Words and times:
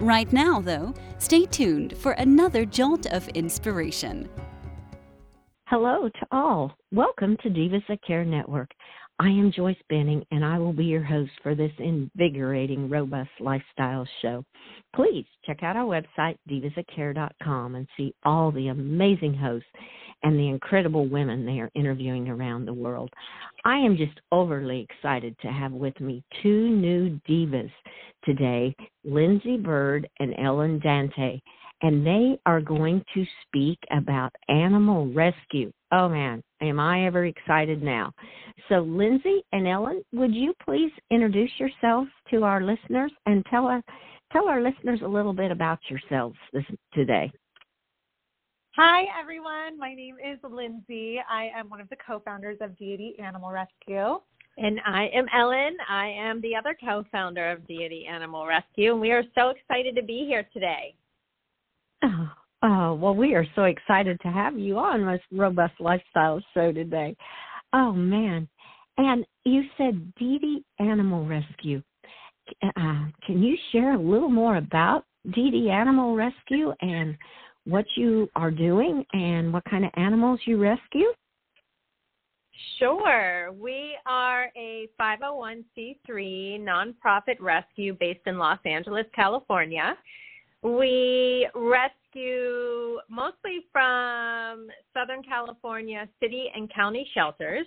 Right 0.00 0.30
now, 0.30 0.60
though, 0.60 0.92
stay 1.18 1.46
tuned 1.46 1.96
for 1.96 2.12
another 2.12 2.66
jolt 2.66 3.06
of 3.06 3.26
inspiration. 3.28 4.28
Hello 5.68 6.10
to 6.10 6.26
all. 6.30 6.76
Welcome 6.92 7.38
to 7.42 7.48
Divas 7.48 7.82
That 7.88 8.02
Care 8.06 8.24
Network. 8.24 8.70
I 9.18 9.28
am 9.28 9.50
Joyce 9.50 9.76
Benning, 9.88 10.22
and 10.30 10.44
I 10.44 10.58
will 10.58 10.74
be 10.74 10.84
your 10.84 11.02
host 11.02 11.30
for 11.42 11.54
this 11.54 11.72
invigorating, 11.78 12.90
robust 12.90 13.30
lifestyle 13.40 14.06
show. 14.20 14.44
Please 14.94 15.24
check 15.46 15.62
out 15.62 15.76
our 15.76 15.86
website, 15.86 16.36
divasthatcare.com, 16.50 17.76
and 17.76 17.88
see 17.96 18.14
all 18.22 18.52
the 18.52 18.68
amazing 18.68 19.32
hosts 19.32 19.68
and 20.26 20.36
the 20.36 20.48
incredible 20.48 21.06
women 21.06 21.46
they 21.46 21.60
are 21.60 21.70
interviewing 21.76 22.28
around 22.28 22.64
the 22.64 22.74
world. 22.74 23.08
I 23.64 23.76
am 23.76 23.96
just 23.96 24.20
overly 24.32 24.84
excited 24.90 25.36
to 25.40 25.52
have 25.52 25.70
with 25.70 25.98
me 26.00 26.24
two 26.42 26.68
new 26.68 27.20
divas 27.28 27.70
today, 28.24 28.74
Lindsay 29.04 29.56
Bird 29.56 30.08
and 30.18 30.34
Ellen 30.36 30.80
Dante, 30.82 31.38
and 31.82 32.04
they 32.04 32.40
are 32.44 32.60
going 32.60 33.04
to 33.14 33.24
speak 33.46 33.78
about 33.96 34.34
animal 34.48 35.12
rescue. 35.12 35.70
Oh 35.92 36.08
man, 36.08 36.42
am 36.60 36.80
I 36.80 37.06
ever 37.06 37.26
excited 37.26 37.80
now. 37.80 38.10
So, 38.68 38.80
Lindsay 38.80 39.44
and 39.52 39.68
Ellen, 39.68 40.02
would 40.12 40.34
you 40.34 40.54
please 40.64 40.90
introduce 41.12 41.52
yourselves 41.56 42.10
to 42.32 42.42
our 42.42 42.64
listeners 42.64 43.12
and 43.26 43.46
tell 43.48 43.68
us 43.68 43.84
tell 44.32 44.48
our 44.48 44.60
listeners 44.60 45.02
a 45.04 45.08
little 45.08 45.32
bit 45.32 45.52
about 45.52 45.78
yourselves 45.88 46.36
this 46.52 46.64
today. 46.94 47.30
Hi, 48.76 49.04
everyone. 49.18 49.78
My 49.78 49.94
name 49.94 50.16
is 50.22 50.38
Lindsay. 50.42 51.18
I 51.30 51.48
am 51.58 51.70
one 51.70 51.80
of 51.80 51.88
the 51.88 51.96
co 52.06 52.20
founders 52.22 52.58
of 52.60 52.76
Deity 52.76 53.14
Animal 53.18 53.50
Rescue. 53.50 54.20
And 54.58 54.80
I 54.84 55.08
am 55.14 55.24
Ellen. 55.34 55.78
I 55.88 56.08
am 56.08 56.42
the 56.42 56.54
other 56.54 56.76
co 56.78 57.02
founder 57.10 57.50
of 57.50 57.66
Deity 57.66 58.04
Animal 58.04 58.46
Rescue. 58.46 58.92
And 58.92 59.00
we 59.00 59.12
are 59.12 59.24
so 59.34 59.48
excited 59.48 59.96
to 59.96 60.02
be 60.02 60.26
here 60.28 60.46
today. 60.52 60.94
Oh, 62.04 62.28
oh, 62.64 62.94
well, 62.96 63.14
we 63.14 63.34
are 63.34 63.46
so 63.54 63.62
excited 63.62 64.20
to 64.20 64.28
have 64.28 64.58
you 64.58 64.76
on 64.76 65.06
this 65.06 65.22
Robust 65.32 65.80
Lifestyle 65.80 66.42
show 66.52 66.70
today. 66.70 67.16
Oh, 67.72 67.92
man. 67.92 68.46
And 68.98 69.24
you 69.46 69.62
said 69.78 70.12
Deity 70.16 70.66
Animal 70.80 71.24
Rescue. 71.24 71.82
Uh, 72.62 73.06
can 73.26 73.42
you 73.42 73.56
share 73.72 73.94
a 73.94 73.98
little 73.98 74.28
more 74.28 74.58
about 74.58 75.06
Deity 75.32 75.70
Animal 75.70 76.14
Rescue 76.14 76.74
and 76.82 77.16
what 77.66 77.84
you 77.96 78.30
are 78.36 78.50
doing 78.50 79.04
and 79.12 79.52
what 79.52 79.64
kind 79.64 79.84
of 79.84 79.90
animals 79.96 80.40
you 80.44 80.56
rescue? 80.56 81.12
Sure. 82.78 83.52
We 83.52 83.96
are 84.06 84.50
a 84.56 84.88
501c3 85.00 86.60
nonprofit 86.60 87.36
rescue 87.40 87.94
based 87.98 88.20
in 88.26 88.38
Los 88.38 88.58
Angeles, 88.64 89.04
California. 89.14 89.96
We 90.62 91.48
rescue 91.54 92.98
mostly 93.10 93.66
from 93.72 94.68
Southern 94.94 95.22
California 95.22 96.08
city 96.20 96.46
and 96.54 96.72
county 96.72 97.08
shelters. 97.14 97.66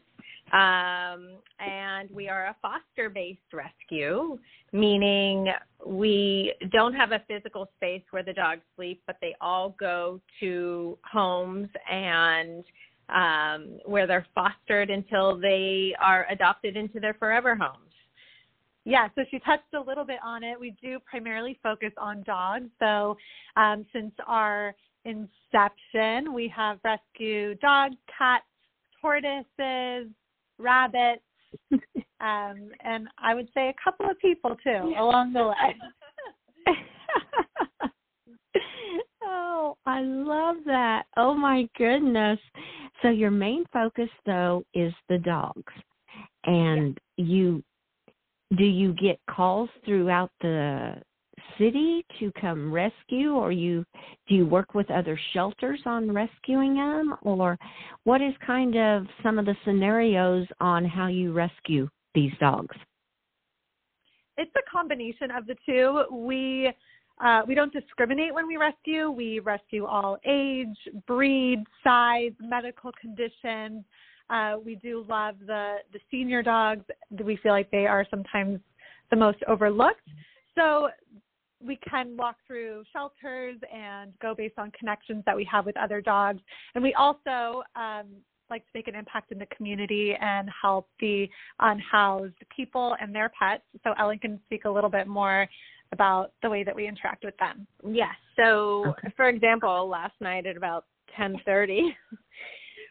Um, 0.51 1.37
and 1.59 2.09
we 2.11 2.27
are 2.27 2.47
a 2.47 2.55
foster 2.61 3.09
based 3.09 3.41
rescue, 3.53 4.37
meaning 4.71 5.47
we 5.85 6.53
don't 6.71 6.93
have 6.93 7.11
a 7.11 7.21
physical 7.27 7.69
space 7.77 8.03
where 8.11 8.23
the 8.23 8.33
dogs 8.33 8.61
sleep, 8.75 9.01
but 9.05 9.17
they 9.21 9.35
all 9.41 9.75
go 9.79 10.19
to 10.39 10.97
homes 11.11 11.69
and 11.89 12.63
um, 13.09 13.79
where 13.85 14.07
they're 14.07 14.27
fostered 14.35 14.89
until 14.89 15.39
they 15.39 15.93
are 16.01 16.27
adopted 16.29 16.77
into 16.77 16.99
their 16.99 17.13
forever 17.15 17.55
homes. 17.55 17.89
Yeah, 18.85 19.07
so 19.15 19.23
she 19.29 19.39
touched 19.39 19.73
a 19.75 19.79
little 19.79 20.05
bit 20.05 20.19
on 20.23 20.43
it. 20.43 20.59
We 20.59 20.75
do 20.81 20.99
primarily 20.99 21.59
focus 21.61 21.91
on 21.97 22.23
dogs. 22.23 22.69
So 22.79 23.17
um, 23.55 23.85
since 23.93 24.13
our 24.25 24.73
inception, 25.05 26.33
we 26.33 26.51
have 26.55 26.79
rescued 26.83 27.59
dogs, 27.59 27.95
cats, 28.17 28.45
tortoises, 29.01 30.07
rabbits, 30.59 31.23
um, 31.71 32.69
and 32.83 33.07
I 33.17 33.33
would 33.33 33.47
say 33.53 33.69
a 33.69 33.75
couple 33.83 34.09
of 34.09 34.19
people 34.19 34.55
too 34.63 34.93
along 34.97 35.33
the 35.33 35.47
way. 35.47 35.75
oh, 39.23 39.77
I 39.85 40.01
love 40.01 40.57
that. 40.65 41.03
Oh 41.17 41.33
my 41.33 41.67
goodness. 41.77 42.39
So 43.01 43.09
your 43.09 43.31
main 43.31 43.65
focus 43.71 44.09
though 44.25 44.63
is 44.73 44.93
the 45.07 45.17
dogs. 45.19 45.73
And 46.45 46.97
yeah. 47.17 47.25
you 47.25 47.63
do 48.57 48.63
you 48.63 48.93
get 48.93 49.19
calls 49.29 49.69
throughout 49.85 50.31
the 50.41 50.95
city 51.57 52.05
to 52.19 52.31
come 52.39 52.71
rescue? 52.71 53.33
Or 53.33 53.51
you 53.51 53.85
do 54.27 54.35
you 54.35 54.45
work 54.45 54.73
with 54.73 54.89
other 54.91 55.19
shelters 55.33 55.79
on 55.85 56.11
rescuing 56.11 56.75
them? 56.75 57.15
Or 57.21 57.57
what 58.03 58.21
is 58.21 58.33
kind 58.45 58.75
of 58.77 59.05
some 59.23 59.39
of 59.39 59.45
the 59.45 59.55
scenarios 59.65 60.47
on 60.59 60.85
how 60.85 61.07
you 61.07 61.31
rescue 61.31 61.89
these 62.13 62.31
dogs? 62.39 62.75
It's 64.37 64.51
a 64.55 64.71
combination 64.71 65.31
of 65.31 65.45
the 65.45 65.55
two. 65.65 66.03
We 66.11 66.71
uh, 67.23 67.41
we 67.47 67.53
don't 67.53 67.73
discriminate 67.73 68.33
when 68.33 68.47
we 68.47 68.57
rescue. 68.57 69.11
We 69.11 69.39
rescue 69.39 69.85
all 69.85 70.17
age 70.25 70.77
breed 71.05 71.63
size 71.83 72.31
medical 72.39 72.91
conditions 72.99 73.83
uh, 74.29 74.55
we 74.63 74.75
do 74.75 75.05
love 75.09 75.35
the 75.45 75.77
the 75.91 75.99
senior 76.11 76.43
dogs. 76.43 76.85
We 77.23 77.37
feel 77.37 77.51
like 77.51 77.71
they 77.71 77.87
are 77.87 78.05
sometimes 78.09 78.59
the 79.09 79.15
most 79.15 79.39
overlooked. 79.47 80.07
So 80.55 80.89
we 81.65 81.77
can 81.89 82.15
walk 82.17 82.37
through 82.47 82.83
shelters 82.93 83.57
and 83.73 84.13
go 84.21 84.33
based 84.33 84.57
on 84.57 84.71
connections 84.71 85.23
that 85.25 85.35
we 85.35 85.47
have 85.51 85.65
with 85.65 85.77
other 85.77 86.01
dogs. 86.01 86.39
And 86.75 86.83
we 86.83 86.93
also 86.93 87.63
um, 87.75 88.07
like 88.49 88.63
to 88.63 88.71
make 88.73 88.87
an 88.87 88.95
impact 88.95 89.31
in 89.31 89.39
the 89.39 89.47
community 89.47 90.15
and 90.19 90.49
help 90.61 90.87
the 90.99 91.27
unhoused 91.59 92.35
people 92.55 92.95
and 93.01 93.13
their 93.13 93.31
pets. 93.39 93.63
So 93.83 93.93
Ellen 93.99 94.19
can 94.19 94.39
speak 94.45 94.65
a 94.65 94.69
little 94.69 94.89
bit 94.89 95.07
more 95.07 95.47
about 95.91 96.31
the 96.43 96.49
way 96.49 96.63
that 96.63 96.75
we 96.75 96.87
interact 96.87 97.23
with 97.23 97.35
them. 97.37 97.67
Yes. 97.85 98.15
So, 98.35 98.85
okay. 98.87 99.13
for 99.15 99.27
example, 99.27 99.87
last 99.89 100.13
night 100.21 100.45
at 100.45 100.55
about 100.55 100.85
10:30, 101.17 101.81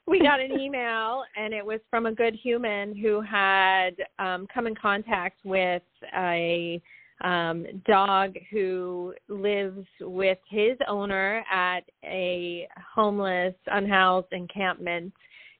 we 0.06 0.20
got 0.20 0.40
an 0.40 0.58
email, 0.58 1.22
and 1.36 1.54
it 1.54 1.64
was 1.64 1.80
from 1.90 2.06
a 2.06 2.12
good 2.12 2.34
human 2.34 2.96
who 2.96 3.20
had 3.20 3.90
um, 4.18 4.46
come 4.52 4.66
in 4.66 4.74
contact 4.74 5.38
with 5.44 5.82
a 6.16 6.82
um, 7.22 7.66
dog 7.86 8.36
who 8.50 9.14
lives 9.28 9.86
with 10.00 10.38
his 10.48 10.76
owner 10.86 11.44
at 11.50 11.80
a 12.04 12.68
homeless, 12.94 13.54
unhoused 13.66 14.32
encampment 14.32 15.12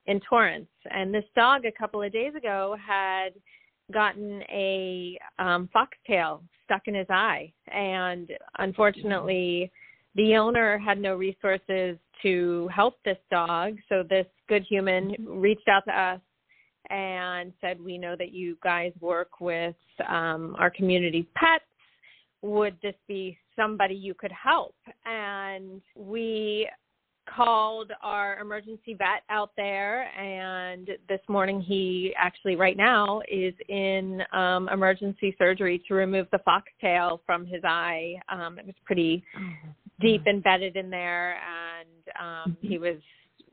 in 0.05 0.19
Torrance. 0.21 0.69
And 0.89 1.13
this 1.13 1.25
dog, 1.35 1.65
a 1.65 1.71
couple 1.71 2.01
of 2.01 2.11
days 2.11 2.33
ago, 2.35 2.75
had 2.85 3.29
gotten 3.91 4.41
a 4.49 5.17
um, 5.37 5.69
foxtail 5.73 6.43
stuck 6.63 6.83
in 6.87 6.95
his 6.95 7.07
eye. 7.09 7.51
And 7.71 8.29
unfortunately, 8.57 9.71
the 10.15 10.35
owner 10.35 10.77
had 10.77 10.99
no 10.99 11.15
resources 11.15 11.97
to 12.21 12.69
help 12.73 12.95
this 13.05 13.17
dog. 13.31 13.77
So 13.87 14.03
this 14.07 14.25
good 14.47 14.63
human 14.63 15.15
reached 15.27 15.67
out 15.67 15.83
to 15.87 15.99
us 15.99 16.19
and 16.89 17.53
said, 17.61 17.79
We 17.79 17.97
know 17.97 18.15
that 18.17 18.33
you 18.33 18.57
guys 18.63 18.91
work 18.99 19.39
with 19.39 19.75
um, 20.07 20.55
our 20.59 20.69
community 20.69 21.27
pets. 21.35 21.63
Would 22.41 22.77
this 22.81 22.95
be 23.07 23.37
somebody 23.55 23.95
you 23.95 24.13
could 24.13 24.31
help? 24.31 24.75
And 25.05 25.81
we 25.95 26.69
called 27.35 27.91
our 28.01 28.39
emergency 28.39 28.93
vet 28.93 29.23
out 29.29 29.51
there 29.55 30.03
and 30.19 30.89
this 31.07 31.19
morning 31.27 31.61
he 31.61 32.13
actually 32.17 32.55
right 32.55 32.77
now 32.77 33.21
is 33.31 33.53
in 33.67 34.21
um 34.33 34.67
emergency 34.69 35.35
surgery 35.37 35.81
to 35.87 35.93
remove 35.93 36.27
the 36.31 36.39
foxtail 36.39 37.21
from 37.25 37.45
his 37.45 37.61
eye 37.63 38.15
um 38.29 38.57
it 38.57 38.65
was 38.65 38.75
pretty 38.85 39.23
oh, 39.37 39.69
deep 39.99 40.25
embedded 40.27 40.75
in 40.75 40.89
there 40.89 41.33
and 41.35 41.87
um 42.19 42.51
mm-hmm. 42.53 42.67
he 42.67 42.77
was 42.77 42.97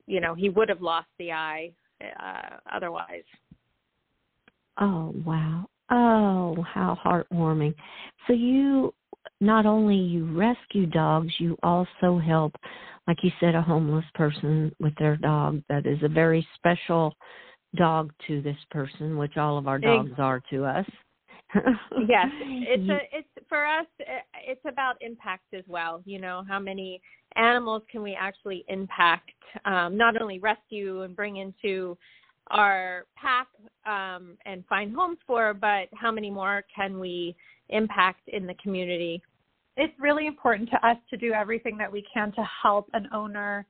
you 0.07 0.21
know 0.21 0.35
he 0.35 0.49
would 0.49 0.69
have 0.69 0.81
lost 0.81 1.09
the 1.19 1.33
eye 1.33 1.71
uh, 2.01 2.57
otherwise. 2.73 3.25
Oh, 4.79 5.15
wow. 5.25 5.67
Oh, 5.91 6.63
how 6.63 6.99
heartwarming. 7.05 7.75
So 8.27 8.33
you 8.33 8.93
not 9.41 9.67
only 9.67 9.97
you 9.97 10.37
rescue 10.37 10.87
dogs, 10.87 11.33
you 11.39 11.57
also 11.63 12.19
help 12.19 12.55
like 13.07 13.23
you 13.23 13.31
said, 13.39 13.55
a 13.55 13.63
homeless 13.63 14.05
person 14.15 14.75
with 14.81 14.95
their 14.97 15.17
dog 15.17 15.63
that 15.69 15.87
is 15.87 15.99
a 16.03 16.09
very 16.09 16.47
special 16.57 17.15
dog 17.77 18.13
to 18.27 18.43
this 18.43 18.57
person, 18.71 19.17
which 19.17 19.37
all 19.37 19.59
of 19.59 19.69
our 19.69 19.79
dogs 19.79 20.13
are 20.19 20.41
to 20.51 20.65
us. 20.65 20.87
yes, 22.09 22.27
it's 22.41 22.89
a 22.89 22.99
it's 23.17 23.29
for 23.49 23.65
us. 23.65 23.87
It's 24.45 24.65
about 24.67 24.97
impact 25.01 25.45
as 25.55 25.65
well. 25.69 26.03
You 26.05 26.21
know, 26.21 26.45
how 26.49 26.59
many 26.59 27.01
animals 27.37 27.83
can 27.91 28.03
we 28.03 28.15
actually 28.15 28.65
impact? 28.69 29.31
Um, 29.65 29.97
not 29.97 30.21
only 30.21 30.39
rescue 30.39 31.03
and 31.03 31.17
bring 31.17 31.37
into 31.37 31.97
our 32.49 33.07
pack 33.17 33.49
um, 33.87 34.37
and 34.45 34.65
find 34.67 34.95
homes 34.95 35.19
for, 35.27 35.55
but 35.55 35.89
how 35.95 36.11
many 36.11 36.31
more 36.31 36.65
can 36.75 37.01
we 37.01 37.35
impact 37.71 38.29
in 38.29 38.47
the 38.47 38.55
community? 38.55 39.23
It's 39.77 39.93
really 39.99 40.27
important 40.27 40.71
to 40.71 40.87
us 40.87 40.97
to 41.11 41.17
do 41.17 41.33
everything 41.33 41.77
that 41.79 41.91
we 41.91 42.05
can 42.13 42.33
to 42.33 42.49
help 42.63 42.89
an 42.93 43.09
owner 43.13 43.67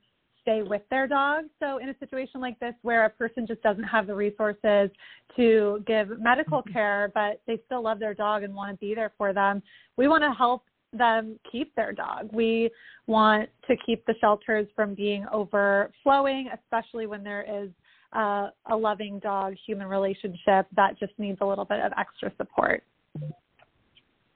stay 0.46 0.62
with 0.62 0.82
their 0.90 1.08
dog. 1.08 1.44
So, 1.58 1.78
in 1.78 1.88
a 1.88 1.98
situation 1.98 2.40
like 2.40 2.58
this 2.60 2.74
where 2.82 3.04
a 3.04 3.10
person 3.10 3.46
just 3.46 3.60
doesn't 3.62 3.84
have 3.84 4.06
the 4.06 4.14
resources 4.14 4.90
to 5.36 5.82
give 5.86 6.20
medical 6.20 6.60
mm-hmm. 6.60 6.72
care, 6.72 7.10
but 7.14 7.40
they 7.46 7.58
still 7.66 7.82
love 7.82 7.98
their 7.98 8.14
dog 8.14 8.44
and 8.44 8.54
want 8.54 8.70
to 8.70 8.76
be 8.78 8.94
there 8.94 9.12
for 9.18 9.32
them, 9.32 9.62
we 9.96 10.06
want 10.06 10.22
to 10.22 10.32
help 10.32 10.62
them 10.92 11.38
keep 11.50 11.74
their 11.74 11.92
dog. 11.92 12.30
We 12.32 12.70
want 13.06 13.48
to 13.68 13.76
keep 13.84 14.04
the 14.06 14.14
shelters 14.20 14.66
from 14.74 14.94
being 14.94 15.26
overflowing, 15.32 16.48
especially 16.54 17.06
when 17.06 17.22
there 17.22 17.44
is 17.48 17.70
uh, 18.12 18.48
a 18.70 18.76
loving 18.76 19.18
dog 19.18 19.54
human 19.66 19.86
relationship 19.86 20.66
that 20.74 20.98
just 20.98 21.12
needs 21.18 21.38
a 21.40 21.46
little 21.46 21.64
bit 21.64 21.80
of 21.80 21.92
extra 21.98 22.32
support. 22.36 22.82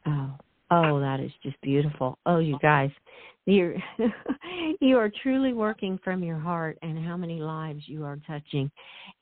Oh, 0.07 0.31
oh, 0.71 1.01
that 1.01 1.21
is 1.21 1.31
just 1.43 1.61
beautiful. 1.61 2.19
Oh, 2.27 2.39
you 2.39 2.59
guys, 2.61 2.91
you're 3.47 3.75
you 4.81 4.99
are 4.99 5.11
truly 5.23 5.53
working 5.53 5.99
from 6.03 6.23
your 6.23 6.39
heart, 6.39 6.79
and 6.83 6.99
how 7.05 7.17
many 7.17 7.41
lives 7.41 7.83
you 7.87 8.05
are 8.05 8.19
touching 8.27 8.71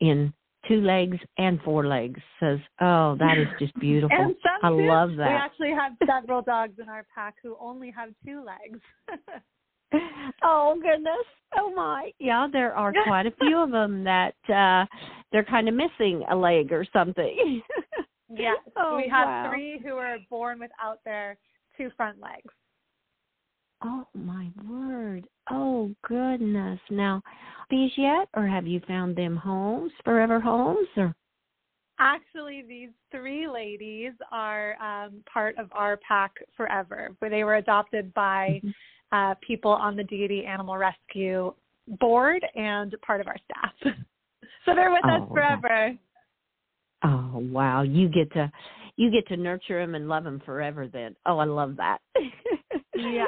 in 0.00 0.32
two 0.66 0.80
legs 0.80 1.16
and 1.36 1.60
four 1.62 1.86
legs 1.86 2.20
says, 2.40 2.58
"Oh, 2.80 3.16
that 3.18 3.38
is 3.38 3.48
just 3.58 3.74
beautiful. 3.80 4.34
I 4.62 4.68
love 4.68 5.10
that." 5.16 5.28
We 5.28 5.34
actually 5.34 5.70
have 5.70 5.92
several 6.06 6.42
dogs 6.42 6.74
in 6.80 6.88
our 6.88 7.06
pack 7.14 7.36
who 7.42 7.56
only 7.60 7.90
have 7.90 8.10
two 8.24 8.44
legs. 8.44 8.80
oh 10.42 10.74
goodness. 10.80 11.26
Oh 11.56 11.72
my. 11.74 12.10
Yeah, 12.18 12.46
there 12.52 12.74
are 12.74 12.92
quite 13.04 13.26
a 13.26 13.32
few 13.40 13.58
of 13.58 13.70
them 13.70 14.04
that 14.04 14.34
uh 14.48 14.86
they're 15.32 15.44
kind 15.44 15.68
of 15.68 15.74
missing 15.74 16.24
a 16.30 16.36
leg 16.36 16.72
or 16.72 16.86
something. 16.92 17.62
yes. 18.30 18.56
Oh, 18.76 18.96
we 18.96 19.08
have 19.08 19.26
wow. 19.26 19.50
3 19.50 19.80
who 19.82 19.94
are 19.94 20.18
born 20.30 20.58
without 20.58 20.98
their 21.04 21.38
two 21.76 21.90
front 21.96 22.20
legs. 22.20 22.52
Oh 23.82 24.06
my 24.14 24.50
word. 24.68 25.24
Oh 25.50 25.94
goodness. 26.06 26.80
Now, 26.90 27.22
these 27.70 27.90
yet 27.96 28.28
or 28.34 28.46
have 28.46 28.66
you 28.66 28.80
found 28.86 29.16
them 29.16 29.36
homes, 29.36 29.92
forever 30.04 30.40
homes 30.40 30.88
or 30.96 31.14
Actually, 32.00 32.62
these 32.62 32.90
three 33.10 33.48
ladies 33.48 34.12
are 34.30 34.76
um, 34.80 35.14
part 35.32 35.58
of 35.58 35.68
our 35.72 35.98
pack 36.06 36.30
forever, 36.56 37.10
where 37.18 37.28
they 37.28 37.42
were 37.42 37.56
adopted 37.56 38.14
by 38.14 38.60
mm-hmm 38.62 38.70
uh, 39.12 39.34
people 39.46 39.70
on 39.70 39.96
the 39.96 40.04
Deity 40.04 40.44
Animal 40.44 40.76
Rescue 40.76 41.54
board 42.00 42.44
and 42.54 42.94
part 43.04 43.20
of 43.20 43.26
our 43.26 43.36
staff. 43.44 43.94
so 44.64 44.74
they're 44.74 44.90
with 44.90 45.04
oh, 45.04 45.22
us 45.22 45.28
forever. 45.28 45.92
Oh 47.04 47.32
wow, 47.34 47.82
you 47.82 48.08
get 48.08 48.32
to 48.32 48.50
you 48.96 49.10
get 49.10 49.26
to 49.28 49.36
nurture 49.36 49.80
them 49.80 49.94
and 49.94 50.08
love 50.08 50.24
them 50.24 50.42
forever. 50.44 50.88
Then, 50.88 51.14
oh, 51.26 51.38
I 51.38 51.44
love 51.44 51.76
that. 51.76 51.98
yeah, 52.96 53.26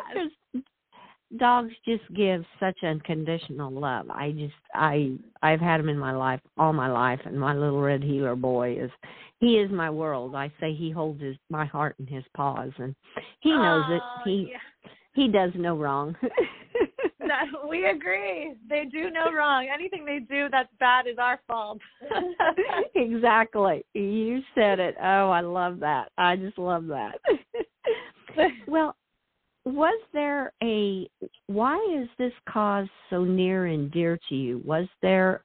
dogs 1.38 1.72
just 1.84 2.02
give 2.14 2.44
such 2.58 2.76
unconditional 2.82 3.70
love. 3.70 4.10
I 4.10 4.32
just 4.32 4.54
I 4.74 5.16
I've 5.42 5.60
had 5.60 5.78
them 5.78 5.88
in 5.88 5.98
my 5.98 6.12
life 6.12 6.40
all 6.58 6.72
my 6.72 6.90
life, 6.90 7.20
and 7.24 7.38
my 7.38 7.54
little 7.54 7.80
red 7.80 8.02
heeler 8.02 8.36
boy 8.36 8.76
is 8.78 8.90
he 9.38 9.58
is 9.58 9.70
my 9.70 9.90
world. 9.90 10.34
I 10.34 10.52
say 10.60 10.74
he 10.74 10.90
holds 10.90 11.20
his 11.22 11.36
my 11.48 11.64
heart 11.64 11.96
in 11.98 12.06
his 12.06 12.24
paws, 12.34 12.72
and 12.78 12.94
he 13.40 13.50
knows 13.50 13.84
oh, 13.88 13.94
it. 13.94 14.02
He 14.24 14.48
yeah 14.52 14.90
he 15.12 15.28
does 15.28 15.50
no 15.54 15.76
wrong. 15.76 16.16
no, 17.20 17.68
we 17.68 17.86
agree. 17.86 18.54
They 18.68 18.84
do 18.90 19.10
no 19.10 19.32
wrong. 19.32 19.68
Anything 19.72 20.04
they 20.04 20.20
do 20.20 20.48
that's 20.50 20.68
bad 20.78 21.06
is 21.06 21.16
our 21.18 21.40
fault. 21.46 21.80
exactly. 22.94 23.84
You 23.92 24.40
said 24.54 24.78
it. 24.78 24.96
Oh, 25.02 25.30
I 25.30 25.40
love 25.40 25.80
that. 25.80 26.10
I 26.16 26.36
just 26.36 26.58
love 26.58 26.86
that. 26.86 27.18
well, 28.68 28.94
was 29.64 30.00
there 30.12 30.52
a 30.62 31.08
why 31.46 31.76
is 32.00 32.08
this 32.18 32.32
cause 32.48 32.88
so 33.10 33.24
near 33.24 33.66
and 33.66 33.90
dear 33.90 34.18
to 34.28 34.34
you? 34.34 34.62
Was 34.64 34.86
there 35.02 35.44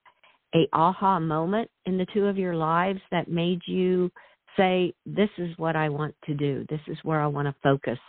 a 0.56 0.68
aha 0.74 1.20
moment 1.20 1.70
in 1.86 1.98
the 1.98 2.06
two 2.14 2.26
of 2.26 2.38
your 2.38 2.56
lives 2.56 3.02
that 3.12 3.30
made 3.30 3.62
you 3.66 4.10
say 4.56 4.94
this 5.06 5.30
is 5.38 5.58
what 5.58 5.76
I 5.76 5.90
want 5.90 6.16
to 6.26 6.34
do. 6.34 6.66
This 6.70 6.80
is 6.88 6.98
where 7.04 7.20
I 7.20 7.28
want 7.28 7.48
to 7.48 7.56
focus 7.62 8.00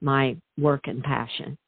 my 0.00 0.36
work 0.56 0.82
and 0.86 1.02
passion? 1.02 1.58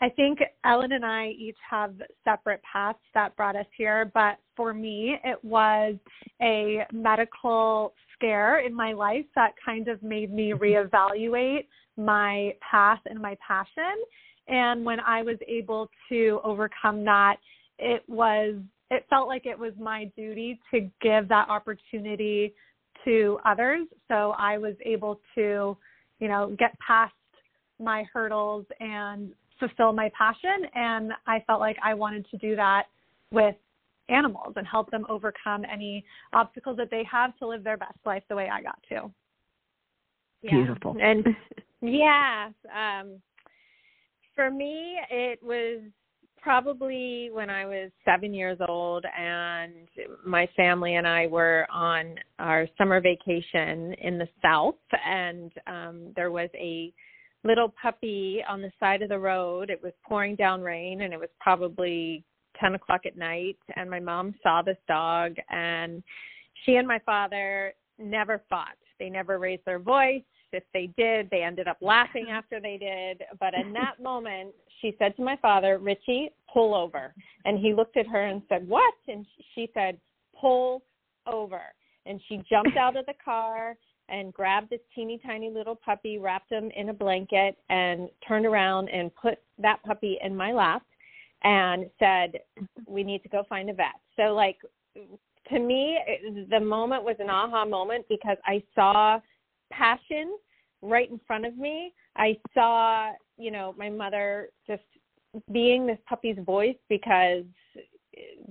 I 0.00 0.08
think 0.10 0.38
Ellen 0.64 0.92
and 0.92 1.04
I 1.04 1.28
each 1.30 1.56
have 1.68 1.94
separate 2.22 2.62
paths 2.62 2.98
that 3.14 3.36
brought 3.36 3.56
us 3.56 3.66
here, 3.76 4.10
but 4.14 4.38
for 4.56 4.72
me, 4.72 5.16
it 5.24 5.42
was 5.44 5.96
a 6.40 6.86
medical 6.92 7.94
scare 8.14 8.60
in 8.60 8.72
my 8.72 8.92
life 8.92 9.24
that 9.34 9.54
kind 9.64 9.88
of 9.88 10.00
made 10.02 10.32
me 10.32 10.52
reevaluate 10.56 11.66
my 11.98 12.54
path 12.70 13.00
and 13.06 13.20
my 13.20 13.36
passion. 13.46 14.02
And 14.46 14.84
when 14.84 15.00
I 15.00 15.22
was 15.22 15.36
able 15.46 15.90
to 16.08 16.40
overcome 16.42 17.04
that, 17.04 17.36
it 17.78 18.02
was 18.08 18.54
it 18.90 19.04
felt 19.10 19.28
like 19.28 19.44
it 19.44 19.58
was 19.58 19.74
my 19.78 20.06
duty 20.16 20.58
to 20.70 20.88
give 21.02 21.28
that 21.28 21.50
opportunity 21.50 22.54
to 23.04 23.38
others. 23.44 23.86
So 24.08 24.34
I 24.38 24.56
was 24.56 24.74
able 24.82 25.20
to 25.34 25.76
you 26.18 26.28
know, 26.28 26.54
get 26.58 26.78
past 26.80 27.12
my 27.80 28.04
hurdles 28.12 28.66
and 28.80 29.32
fulfill 29.58 29.92
my 29.92 30.10
passion. 30.16 30.66
And 30.74 31.12
I 31.26 31.42
felt 31.46 31.60
like 31.60 31.76
I 31.82 31.94
wanted 31.94 32.26
to 32.30 32.38
do 32.38 32.56
that 32.56 32.84
with 33.30 33.54
animals 34.08 34.54
and 34.56 34.66
help 34.66 34.90
them 34.90 35.04
overcome 35.08 35.64
any 35.70 36.04
obstacles 36.32 36.76
that 36.78 36.90
they 36.90 37.04
have 37.10 37.36
to 37.38 37.46
live 37.46 37.62
their 37.62 37.76
best 37.76 37.98
life 38.04 38.22
the 38.28 38.36
way 38.36 38.48
I 38.48 38.62
got 38.62 38.78
to. 38.88 39.10
Yeah. 40.42 40.52
Beautiful. 40.52 40.96
And 41.00 41.26
yeah, 41.80 42.50
um, 42.74 43.20
for 44.34 44.50
me, 44.50 44.98
it 45.10 45.40
was 45.42 45.80
probably 46.40 47.30
when 47.32 47.50
I 47.50 47.66
was 47.66 47.90
seven 48.04 48.32
years 48.32 48.58
old, 48.68 49.04
and 49.18 49.88
my 50.24 50.48
family 50.56 50.94
and 50.94 51.06
I 51.06 51.26
were 51.26 51.66
on 51.72 52.14
our 52.38 52.66
summer 52.78 53.00
vacation 53.00 53.94
in 53.94 54.18
the 54.18 54.28
South, 54.40 54.76
and 55.04 55.52
um, 55.66 56.12
there 56.14 56.30
was 56.30 56.48
a 56.54 56.92
little 57.44 57.72
puppy 57.80 58.42
on 58.48 58.62
the 58.62 58.70
side 58.80 59.02
of 59.02 59.08
the 59.08 59.18
road. 59.18 59.70
It 59.70 59.82
was 59.82 59.92
pouring 60.06 60.36
down 60.36 60.62
rain, 60.62 61.02
and 61.02 61.12
it 61.12 61.20
was 61.20 61.28
probably 61.40 62.24
10 62.60 62.74
o'clock 62.74 63.02
at 63.06 63.16
night. 63.16 63.58
And 63.76 63.90
my 63.90 64.00
mom 64.00 64.34
saw 64.42 64.62
this 64.62 64.78
dog, 64.86 65.34
and 65.50 66.02
she 66.64 66.76
and 66.76 66.86
my 66.86 67.00
father 67.04 67.74
never 67.98 68.42
fought. 68.48 68.76
They 68.98 69.10
never 69.10 69.38
raised 69.38 69.64
their 69.64 69.78
voice. 69.78 70.22
If 70.52 70.64
they 70.72 70.90
did, 70.96 71.28
they 71.30 71.42
ended 71.42 71.68
up 71.68 71.78
laughing 71.80 72.26
after 72.30 72.60
they 72.60 72.78
did. 72.78 73.22
But 73.38 73.54
in 73.54 73.72
that 73.74 74.02
moment, 74.02 74.54
she 74.80 74.96
said 74.98 75.16
to 75.16 75.22
my 75.22 75.36
father, 75.36 75.78
Richie, 75.78 76.32
pull 76.52 76.74
over. 76.74 77.14
And 77.44 77.58
he 77.58 77.74
looked 77.74 77.96
at 77.96 78.06
her 78.06 78.26
and 78.26 78.42
said, 78.48 78.66
What? 78.68 78.94
And 79.08 79.26
she 79.54 79.70
said, 79.74 79.98
Pull 80.40 80.82
over. 81.26 81.62
And 82.06 82.20
she 82.28 82.42
jumped 82.48 82.76
out 82.76 82.96
of 82.96 83.06
the 83.06 83.14
car 83.22 83.76
and 84.08 84.32
grabbed 84.32 84.70
this 84.70 84.80
teeny 84.94 85.20
tiny 85.24 85.50
little 85.50 85.76
puppy, 85.76 86.18
wrapped 86.18 86.50
him 86.50 86.70
in 86.74 86.88
a 86.88 86.94
blanket, 86.94 87.56
and 87.68 88.08
turned 88.26 88.46
around 88.46 88.88
and 88.88 89.14
put 89.14 89.38
that 89.58 89.82
puppy 89.84 90.18
in 90.22 90.34
my 90.34 90.52
lap 90.52 90.82
and 91.42 91.86
said, 91.98 92.40
We 92.86 93.04
need 93.04 93.22
to 93.22 93.28
go 93.28 93.44
find 93.48 93.68
a 93.68 93.74
vet. 93.74 94.00
So, 94.16 94.34
like, 94.34 94.56
to 95.50 95.58
me, 95.58 95.98
the 96.50 96.60
moment 96.60 97.04
was 97.04 97.16
an 97.18 97.30
aha 97.30 97.64
moment 97.64 98.04
because 98.08 98.36
I 98.44 98.62
saw 98.74 99.20
passion 99.70 100.36
right 100.82 101.10
in 101.10 101.20
front 101.26 101.46
of 101.46 101.56
me. 101.56 101.92
I 102.16 102.36
saw, 102.54 103.12
you 103.36 103.50
know, 103.50 103.74
my 103.76 103.88
mother 103.88 104.48
just 104.66 104.82
being 105.52 105.86
this 105.86 105.98
puppy's 106.08 106.38
voice 106.44 106.76
because 106.88 107.44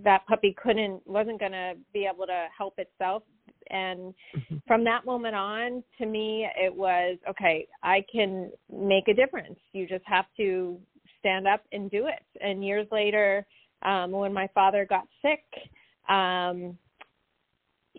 that 0.03 0.25
puppy 0.27 0.55
couldn't 0.61 1.05
wasn't 1.05 1.39
going 1.39 1.51
to 1.51 1.73
be 1.93 2.07
able 2.11 2.25
to 2.25 2.47
help 2.55 2.75
itself 2.77 3.23
and 3.69 4.13
mm-hmm. 4.35 4.57
from 4.65 4.83
that 4.83 5.05
moment 5.05 5.35
on 5.35 5.83
to 5.97 6.05
me 6.05 6.47
it 6.55 6.73
was 6.73 7.17
okay 7.29 7.67
i 7.83 8.03
can 8.11 8.49
make 8.71 9.07
a 9.07 9.13
difference 9.13 9.59
you 9.73 9.87
just 9.87 10.05
have 10.05 10.25
to 10.37 10.79
stand 11.19 11.47
up 11.47 11.63
and 11.71 11.91
do 11.91 12.07
it 12.07 12.23
and 12.41 12.63
years 12.63 12.87
later 12.91 13.45
um 13.83 14.11
when 14.11 14.33
my 14.33 14.47
father 14.53 14.85
got 14.85 15.07
sick 15.21 15.43
um 16.09 16.77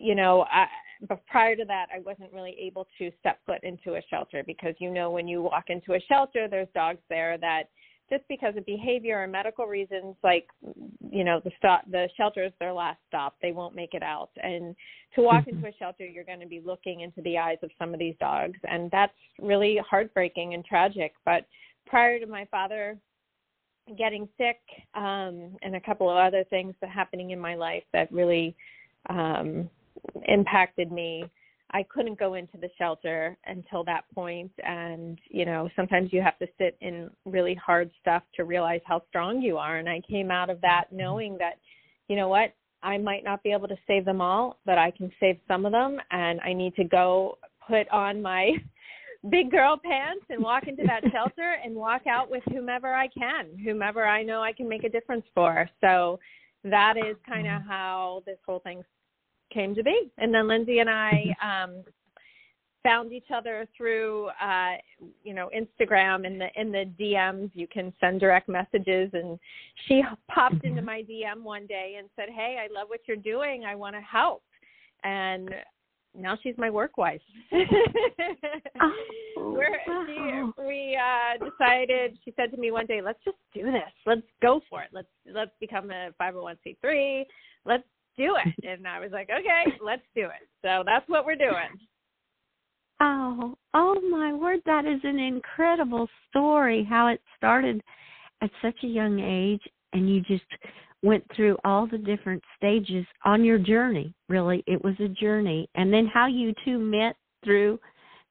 you 0.01 0.15
know 0.15 0.45
i 0.51 0.67
but 1.07 1.25
prior 1.27 1.55
to 1.55 1.65
that, 1.65 1.87
I 1.95 2.01
wasn't 2.01 2.33
really 2.33 2.57
able 2.61 2.87
to 2.99 3.11
step 3.21 3.39
foot 3.47 3.63
into 3.63 3.95
a 3.95 4.03
shelter 4.11 4.43
because 4.45 4.75
you 4.79 4.91
know 4.91 5.11
when 5.11 5.29
you 5.29 5.43
walk 5.43 5.65
into 5.69 5.95
a 5.95 6.01
shelter, 6.09 6.49
there's 6.49 6.69
dogs 6.75 7.01
there 7.09 7.39
that 7.39 7.65
just 8.11 8.25
because 8.29 8.57
of 8.57 8.65
behavior 8.65 9.23
or 9.23 9.27
medical 9.27 9.67
reasons, 9.67 10.17
like 10.25 10.47
you 11.11 11.25
know 11.25 11.41
the 11.45 11.51
stop 11.59 11.83
the 11.91 12.09
shelter 12.17 12.45
is 12.45 12.53
their 12.59 12.73
last 12.73 12.99
stop. 13.07 13.37
They 13.41 13.53
won't 13.53 13.75
make 13.75 13.95
it 13.95 14.03
out, 14.03 14.31
and 14.43 14.75
to 15.15 15.23
walk 15.23 15.43
mm-hmm. 15.43 15.57
into 15.57 15.69
a 15.69 15.73
shelter, 15.79 16.05
you're 16.05 16.25
going 16.25 16.41
to 16.41 16.47
be 16.47 16.63
looking 16.65 17.01
into 17.01 17.23
the 17.23 17.39
eyes 17.39 17.59
of 17.63 17.71
some 17.79 17.93
of 17.93 18.01
these 18.01 18.17
dogs, 18.19 18.59
and 18.65 18.91
that's 18.91 19.13
really 19.41 19.79
heartbreaking 19.89 20.55
and 20.55 20.65
tragic. 20.65 21.13
But 21.25 21.47
prior 21.87 22.19
to 22.19 22.27
my 22.27 22.45
father 22.51 22.99
getting 23.97 24.29
sick 24.37 24.59
um, 24.95 25.57
and 25.63 25.75
a 25.75 25.81
couple 25.81 26.11
of 26.11 26.17
other 26.17 26.45
things 26.51 26.75
that 26.81 26.91
happening 26.91 27.31
in 27.31 27.39
my 27.39 27.55
life 27.55 27.85
that 27.95 28.13
really 28.13 28.55
um, 29.09 29.71
impacted 30.27 30.93
me. 30.93 31.25
I 31.71 31.83
couldn't 31.83 32.19
go 32.19 32.35
into 32.35 32.57
the 32.57 32.71
shelter 32.79 33.37
until 33.47 33.85
that 33.85 34.05
point 34.15 34.53
and 34.65 35.19
you 35.29 35.45
know 35.45 35.69
sometimes 35.77 36.13
you 36.13 36.23
have 36.23 36.39
to 36.39 36.47
sit 36.57 36.79
in 36.81 37.11
really 37.27 37.55
hard 37.55 37.91
stuff 38.01 38.23
to 38.37 38.45
realize 38.45 38.81
how 38.87 39.03
strong 39.09 39.43
you 39.43 39.59
are 39.59 39.77
and 39.77 39.89
I 39.89 40.01
came 40.09 40.31
out 40.31 40.49
of 40.49 40.63
that 40.63 40.87
knowing 40.91 41.37
that 41.39 41.59
you 42.09 42.17
know 42.17 42.29
what 42.29 42.55
I 42.83 42.97
might 42.97 43.23
not 43.23 43.43
be 43.43 43.53
able 43.53 43.69
to 43.69 43.77
save 43.87 44.07
them 44.07 44.23
all 44.23 44.59
but 44.65 44.79
I 44.79 44.91
can 44.91 45.13
save 45.21 45.37
some 45.47 45.67
of 45.67 45.73
them 45.73 45.99
and 46.11 46.41
I 46.41 46.55
need 46.55 46.75
to 46.77 46.85
go 46.85 47.37
put 47.67 47.87
on 47.91 48.23
my 48.23 48.53
big 49.31 49.51
girl 49.51 49.77
pants 49.83 50.25
and 50.31 50.43
walk 50.43 50.69
into 50.69 50.85
that 50.87 51.03
shelter 51.13 51.57
and 51.63 51.75
walk 51.75 52.07
out 52.07 52.31
with 52.31 52.43
whomever 52.51 52.95
I 52.95 53.09
can, 53.09 53.59
whomever 53.63 54.07
I 54.07 54.23
know 54.23 54.43
I 54.43 54.53
can 54.53 54.69
make 54.69 54.85
a 54.85 54.89
difference 54.89 55.25
for. 55.35 55.69
So 55.81 56.19
that 56.65 56.97
is 56.97 57.17
kind 57.27 57.47
of 57.47 57.61
mm-hmm. 57.61 57.69
how 57.69 58.23
this 58.27 58.39
whole 58.47 58.61
thing 58.61 58.83
came 59.53 59.75
to 59.75 59.83
be. 59.83 60.11
And 60.19 60.33
then 60.33 60.49
Lindsay 60.49 60.79
and 60.79 60.91
I 60.91 61.35
mm-hmm. 61.43 61.77
um 61.79 61.85
found 62.85 63.13
each 63.13 63.27
other 63.35 63.67
through 63.77 64.29
uh 64.41 64.75
you 65.25 65.35
know 65.35 65.51
Instagram 65.57 66.25
in 66.27 66.39
the 66.39 66.49
in 66.57 66.71
the 66.71 66.91
DMs 66.99 67.51
you 67.55 67.67
can 67.67 67.93
send 68.01 68.21
direct 68.21 68.49
messages 68.49 69.11
and 69.13 69.39
she 69.87 70.03
popped 70.29 70.65
into 70.65 70.81
mm-hmm. 70.81 70.87
my 70.87 71.03
DM 71.03 71.43
one 71.43 71.67
day 71.67 71.97
and 71.99 72.09
said 72.15 72.29
hey 72.29 72.59
I 72.63 72.73
love 72.73 72.89
what 72.89 73.01
you're 73.07 73.17
doing 73.17 73.65
I 73.65 73.75
want 73.75 73.97
to 73.97 74.01
help 74.01 74.43
and 75.03 75.51
now 76.15 76.37
she's 76.43 76.55
my 76.59 76.71
work 76.71 76.97
wife. 76.97 77.21
oh, 77.53 78.93
wow. 79.37 80.05
she, 80.07 80.63
we 80.63 80.99
uh, 81.01 81.45
decided. 81.45 82.19
She 82.25 82.33
said 82.37 82.51
to 82.51 82.57
me 82.57 82.71
one 82.71 82.87
day, 82.87 83.01
"Let's 83.01 83.23
just 83.25 83.37
do 83.55 83.63
this. 83.65 83.93
Let's 84.07 84.23
go 84.43 84.61
for 84.69 84.83
it. 84.83 84.89
Let's 84.93 85.09
let's 85.33 85.53
become 85.61 85.91
a 85.91 86.11
501c3. 86.21 87.25
Let's 87.65 87.85
do 88.19 88.37
it." 88.37 88.69
And 88.69 88.87
I 88.87 89.01
was 89.01 89.13
like, 89.13 89.31
"Okay, 89.31 89.79
let's 89.83 90.03
do 90.15 90.27
it." 90.27 90.49
So 90.61 90.83
that's 90.85 91.09
what 91.09 91.25
we're 91.25 91.37
doing. 91.37 91.71
Oh, 93.01 93.57
oh 93.75 94.01
my 94.11 94.35
word! 94.35 94.61
That 94.67 94.85
is 94.85 95.01
an 95.05 95.19
incredible 95.19 96.09
story. 96.29 96.85
How 96.85 97.07
it 97.07 97.23
started 97.37 97.81
at 98.43 98.51
such 98.61 98.77
a 98.83 98.89
young 98.89 99.21
age, 99.21 99.63
and 99.93 100.11
you 100.11 100.21
just 100.21 100.45
went 101.03 101.25
through 101.35 101.57
all 101.65 101.87
the 101.87 101.99
different 101.99 102.43
stages 102.57 103.07
on 103.25 103.45
your 103.45 103.59
journey. 103.59 104.13
Really, 104.29 104.65
it 104.67 104.83
was 104.83 104.95
a 105.01 105.09
journey. 105.09 105.69
And 105.75 105.93
then 105.93 106.07
how 106.07 106.27
you 106.27 106.53
two 106.65 106.79
met 106.79 107.17
through 107.45 107.79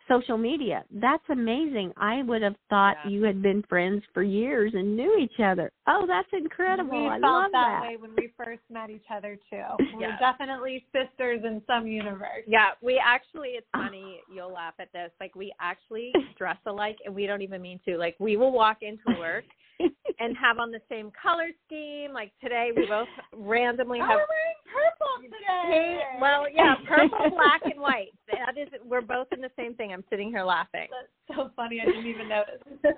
social 0.08 0.38
media. 0.38 0.84
That's 0.92 1.24
amazing. 1.30 1.94
I 1.98 2.24
would 2.24 2.42
have 2.42 2.56
thought 2.70 2.96
yeah. 3.04 3.12
you 3.12 3.24
had 3.24 3.42
been 3.42 3.64
friends 3.70 4.04
for 4.14 4.24
years 4.24 4.74
and 4.76 4.96
knew 4.96 5.18
each 5.18 5.40
other. 5.44 5.72
Oh, 5.88 6.06
that's 6.08 6.28
incredible. 6.34 6.92
We 6.92 7.08
I 7.08 7.20
felt 7.20 7.52
that, 7.52 7.80
that, 7.82 7.82
way 7.82 7.98
when 7.98 8.12
we 8.18 8.32
first 8.38 8.62
met 8.72 8.90
each 8.90 9.06
other 9.14 9.38
too. 9.50 9.64
We're 9.96 10.18
definitely 10.20 10.86
sisters 10.92 11.42
in 11.44 11.62
some 11.68 11.88
universe. 11.88 12.44
Yeah, 12.48 12.70
we 12.82 13.02
actually 13.04 13.50
it's 13.50 13.68
funny, 13.74 14.22
you'll 14.34 14.54
laugh 14.54 14.76
at 14.80 14.92
this. 14.94 15.12
Like 15.20 15.36
we 15.36 15.54
actually 15.60 16.12
dress 16.38 16.58
alike 16.66 16.98
and 17.06 17.14
we 17.14 17.26
don't 17.26 17.42
even 17.42 17.62
mean 17.62 17.80
to. 17.88 17.98
Like 17.98 18.16
we 18.20 18.38
will 18.38 18.52
walk 18.52 18.78
into 18.82 19.20
work 19.20 19.46
and 20.20 20.36
have 20.38 20.58
on 20.60 20.72
the 20.72 20.82
same 20.90 21.12
color 21.22 21.50
scheme. 21.66 22.14
Like 22.14 22.32
today, 22.42 22.72
we 22.76 22.86
both 22.86 23.08
randomly 23.36 24.00
oh 24.02 24.08
have. 24.08 24.12
Oh, 24.12 24.16
we're 24.16 24.28
wearing 24.30 24.57
purple 24.68 25.24
today. 25.24 26.00
well, 26.20 26.46
yeah, 26.54 26.76
purple, 26.88 27.30
black, 27.32 27.62
and 27.66 27.80
white. 27.80 28.14
That 28.28 28.58
is, 28.58 28.68
we're 28.86 29.02
both 29.02 29.28
in 29.32 29.42
the 29.42 29.52
same 29.58 29.74
thing. 29.76 29.92
I'm 29.94 30.04
sitting 30.10 30.30
here 30.30 30.44
laughing. 30.44 30.88
That's 30.92 31.38
so 31.38 31.52
funny. 31.56 31.82
I 31.82 31.86
didn't 31.86 32.08
even 32.08 32.30
notice. 32.30 32.62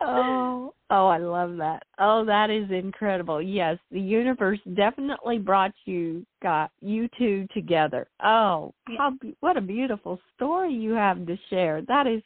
oh, 0.00 0.74
oh, 0.90 1.06
I 1.06 1.18
love 1.18 1.56
that. 1.58 1.84
Oh, 1.98 2.24
that 2.24 2.50
is 2.50 2.70
incredible. 2.70 3.40
Yes, 3.40 3.78
the 3.90 4.00
universe 4.00 4.58
definitely 4.74 5.38
brought 5.38 5.72
you 5.84 6.24
got 6.42 6.70
you 6.80 7.08
two 7.18 7.46
together. 7.54 8.06
Oh, 8.22 8.74
how 8.98 9.12
what 9.40 9.56
a 9.56 9.60
beautiful 9.60 10.18
story 10.34 10.72
you 10.72 10.92
have 10.92 11.26
to 11.26 11.36
share. 11.50 11.82
That 11.88 12.06
is 12.06 12.22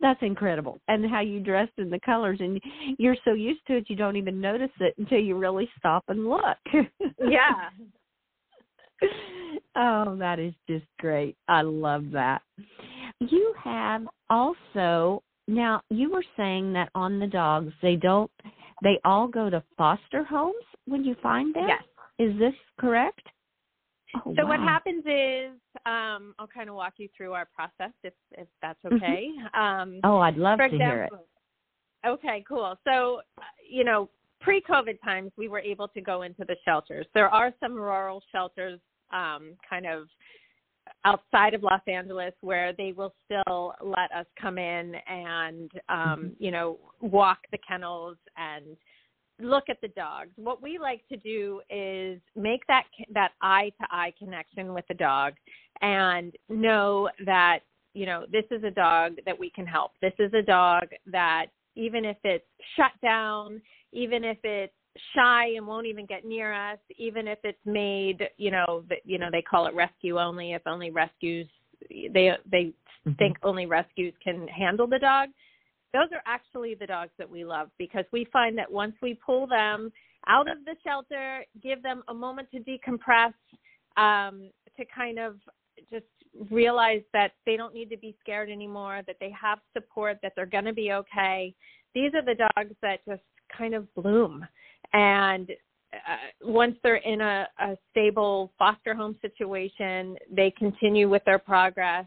that's 0.00 0.20
incredible. 0.22 0.80
And 0.88 1.08
how 1.08 1.20
you 1.20 1.40
dressed 1.40 1.72
in 1.78 1.90
the 1.90 2.00
colors 2.00 2.38
and 2.40 2.60
you're 2.98 3.16
so 3.24 3.32
used 3.32 3.66
to 3.68 3.78
it 3.78 3.88
you 3.88 3.96
don't 3.96 4.16
even 4.16 4.40
notice 4.40 4.70
it 4.80 4.94
until 4.98 5.18
you 5.18 5.36
really 5.36 5.68
stop 5.78 6.04
and 6.08 6.28
look. 6.28 6.58
yeah. 7.20 7.70
oh, 9.76 10.16
that 10.18 10.38
is 10.38 10.54
just 10.68 10.86
great. 10.98 11.36
I 11.48 11.62
love 11.62 12.04
that. 12.12 12.42
You 13.20 13.54
have 13.62 14.02
also 14.30 15.22
now 15.48 15.80
you 15.90 16.10
were 16.10 16.24
saying 16.36 16.72
that 16.72 16.90
on 16.94 17.18
the 17.18 17.26
dogs 17.26 17.72
they 17.80 17.96
don't 17.96 18.30
they 18.82 19.00
all 19.04 19.26
go 19.26 19.48
to 19.48 19.62
foster 19.78 20.24
homes 20.24 20.64
when 20.86 21.04
you 21.04 21.16
find 21.22 21.54
them? 21.54 21.68
Yes. 21.68 21.82
Is 22.18 22.38
this 22.38 22.54
correct? 22.78 23.22
Oh, 24.14 24.34
so 24.36 24.44
wow. 24.44 24.50
what 24.50 24.60
happens 24.60 25.04
is 25.04 25.58
um, 25.84 26.34
I'll 26.38 26.48
kind 26.52 26.68
of 26.68 26.76
walk 26.76 26.94
you 26.96 27.08
through 27.16 27.32
our 27.32 27.46
process 27.54 27.92
if 28.02 28.14
if 28.32 28.46
that's 28.62 28.78
mm-hmm. 28.84 28.96
okay. 28.96 29.28
Um, 29.54 30.00
oh, 30.04 30.18
I'd 30.18 30.36
love 30.36 30.58
to 30.58 30.64
example, 30.64 30.86
hear 30.86 31.04
it. 31.04 32.08
Okay, 32.08 32.44
cool. 32.48 32.78
So, 32.84 33.20
you 33.68 33.84
know, 33.84 34.08
pre-COVID 34.40 34.98
times, 35.04 35.32
we 35.36 35.48
were 35.48 35.60
able 35.60 35.88
to 35.88 36.00
go 36.00 36.22
into 36.22 36.44
the 36.44 36.56
shelters. 36.64 37.06
There 37.14 37.28
are 37.28 37.52
some 37.60 37.74
rural 37.74 38.22
shelters, 38.32 38.80
um, 39.12 39.54
kind 39.68 39.86
of 39.86 40.08
outside 41.04 41.54
of 41.54 41.62
Los 41.62 41.80
Angeles, 41.88 42.32
where 42.40 42.72
they 42.72 42.92
will 42.92 43.12
still 43.24 43.74
let 43.82 44.12
us 44.12 44.26
come 44.40 44.58
in 44.58 44.94
and, 45.08 45.70
um, 45.88 45.98
mm-hmm. 45.98 46.26
you 46.38 46.50
know, 46.50 46.78
walk 47.00 47.38
the 47.50 47.58
kennels 47.68 48.16
and 48.36 48.76
look 49.38 49.64
at 49.68 49.80
the 49.80 49.88
dogs. 49.88 50.30
What 50.36 50.62
we 50.62 50.78
like 50.78 51.06
to 51.08 51.16
do 51.16 51.60
is 51.70 52.20
make 52.34 52.66
that 52.68 52.84
that 53.12 53.32
eye 53.42 53.70
to 53.80 53.86
eye 53.90 54.12
connection 54.18 54.72
with 54.72 54.86
the 54.88 54.94
dog 54.94 55.34
and 55.82 56.34
know 56.48 57.08
that 57.24 57.60
you 57.94 58.06
know 58.06 58.24
this 58.30 58.44
is 58.50 58.64
a 58.64 58.70
dog 58.70 59.16
that 59.26 59.38
we 59.38 59.50
can 59.50 59.66
help. 59.66 59.92
This 60.00 60.14
is 60.18 60.32
a 60.34 60.42
dog 60.42 60.84
that 61.06 61.46
even 61.76 62.04
if 62.04 62.16
it's 62.24 62.44
shut 62.76 62.92
down, 63.02 63.60
even 63.92 64.24
if 64.24 64.38
it's 64.42 64.72
shy 65.14 65.52
and 65.56 65.66
won't 65.66 65.86
even 65.86 66.06
get 66.06 66.24
near 66.24 66.52
us, 66.52 66.78
even 66.98 67.28
if 67.28 67.38
it's 67.44 67.58
made, 67.64 68.28
you 68.38 68.50
know, 68.50 68.82
that 68.88 68.98
you 69.04 69.18
know 69.18 69.28
they 69.30 69.42
call 69.42 69.66
it 69.66 69.74
rescue 69.74 70.18
only 70.18 70.52
if 70.52 70.62
only 70.66 70.90
rescues 70.90 71.46
they 71.90 72.30
they 72.50 72.64
mm-hmm. 72.64 73.12
think 73.12 73.36
only 73.42 73.66
rescues 73.66 74.14
can 74.24 74.48
handle 74.48 74.86
the 74.86 74.98
dog 74.98 75.28
those 75.92 76.08
are 76.12 76.22
actually 76.26 76.74
the 76.74 76.86
dogs 76.86 77.12
that 77.18 77.28
we 77.28 77.44
love 77.44 77.68
because 77.78 78.04
we 78.12 78.26
find 78.32 78.58
that 78.58 78.70
once 78.70 78.94
we 79.00 79.14
pull 79.14 79.46
them 79.46 79.90
out 80.26 80.50
of 80.50 80.58
the 80.64 80.74
shelter, 80.84 81.44
give 81.62 81.82
them 81.82 82.02
a 82.08 82.14
moment 82.14 82.48
to 82.50 82.58
decompress, 82.58 83.32
um, 83.96 84.50
to 84.76 84.84
kind 84.94 85.18
of 85.18 85.36
just 85.90 86.04
realize 86.50 87.02
that 87.12 87.32
they 87.44 87.56
don't 87.56 87.74
need 87.74 87.90
to 87.90 87.96
be 87.96 88.16
scared 88.20 88.50
anymore, 88.50 89.02
that 89.06 89.16
they 89.20 89.32
have 89.40 89.58
support, 89.72 90.18
that 90.22 90.32
they're 90.36 90.46
going 90.46 90.64
to 90.64 90.72
be 90.72 90.92
okay. 90.92 91.54
These 91.94 92.12
are 92.14 92.24
the 92.24 92.34
dogs 92.34 92.74
that 92.82 93.00
just 93.08 93.22
kind 93.56 93.74
of 93.74 93.92
bloom. 93.94 94.46
And 94.92 95.50
uh, 95.92 96.16
once 96.42 96.76
they're 96.82 96.96
in 96.96 97.20
a, 97.20 97.48
a 97.58 97.76
stable 97.90 98.52
foster 98.58 98.94
home 98.94 99.16
situation, 99.22 100.16
they 100.30 100.52
continue 100.58 101.08
with 101.08 101.24
their 101.24 101.38
progress 101.38 102.06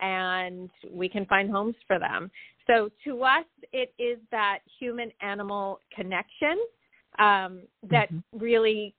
and 0.00 0.70
we 0.90 1.08
can 1.08 1.26
find 1.26 1.50
homes 1.50 1.74
for 1.86 1.98
them. 1.98 2.30
So 2.66 2.90
to 3.04 3.22
us, 3.22 3.44
it 3.72 3.94
is 3.98 4.18
that 4.30 4.58
human 4.78 5.10
animal 5.20 5.80
connection 5.94 6.58
um, 7.18 7.62
that 7.90 8.12
mm-hmm. 8.12 8.38
really 8.38 8.94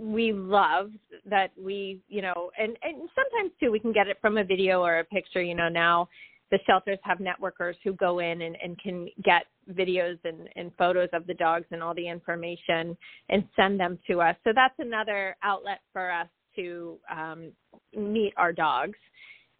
we 0.00 0.32
love 0.32 0.90
that 1.28 1.50
we 1.62 2.00
you 2.08 2.22
know 2.22 2.50
and 2.58 2.76
and 2.82 3.08
sometimes 3.14 3.52
too 3.60 3.70
we 3.70 3.78
can 3.78 3.92
get 3.92 4.08
it 4.08 4.16
from 4.20 4.38
a 4.38 4.44
video 4.44 4.82
or 4.82 5.00
a 5.00 5.04
picture 5.04 5.42
you 5.42 5.54
know 5.54 5.68
now 5.68 6.08
the 6.50 6.58
shelters 6.66 6.98
have 7.02 7.18
networkers 7.18 7.74
who 7.84 7.92
go 7.92 8.18
in 8.18 8.42
and, 8.42 8.56
and 8.62 8.78
can 8.80 9.08
get 9.22 9.44
videos 9.70 10.18
and, 10.24 10.48
and 10.56 10.72
photos 10.76 11.08
of 11.12 11.26
the 11.26 11.34
dogs 11.34 11.66
and 11.70 11.82
all 11.82 11.94
the 11.94 12.08
information 12.08 12.96
and 13.28 13.44
send 13.54 13.78
them 13.78 13.98
to 14.08 14.20
us. 14.20 14.34
So 14.42 14.50
that's 14.52 14.74
another 14.80 15.36
outlet 15.44 15.80
for 15.92 16.10
us 16.10 16.26
to 16.56 16.98
um, 17.14 17.52
meet 17.96 18.32
our 18.36 18.52
dogs. 18.52 18.98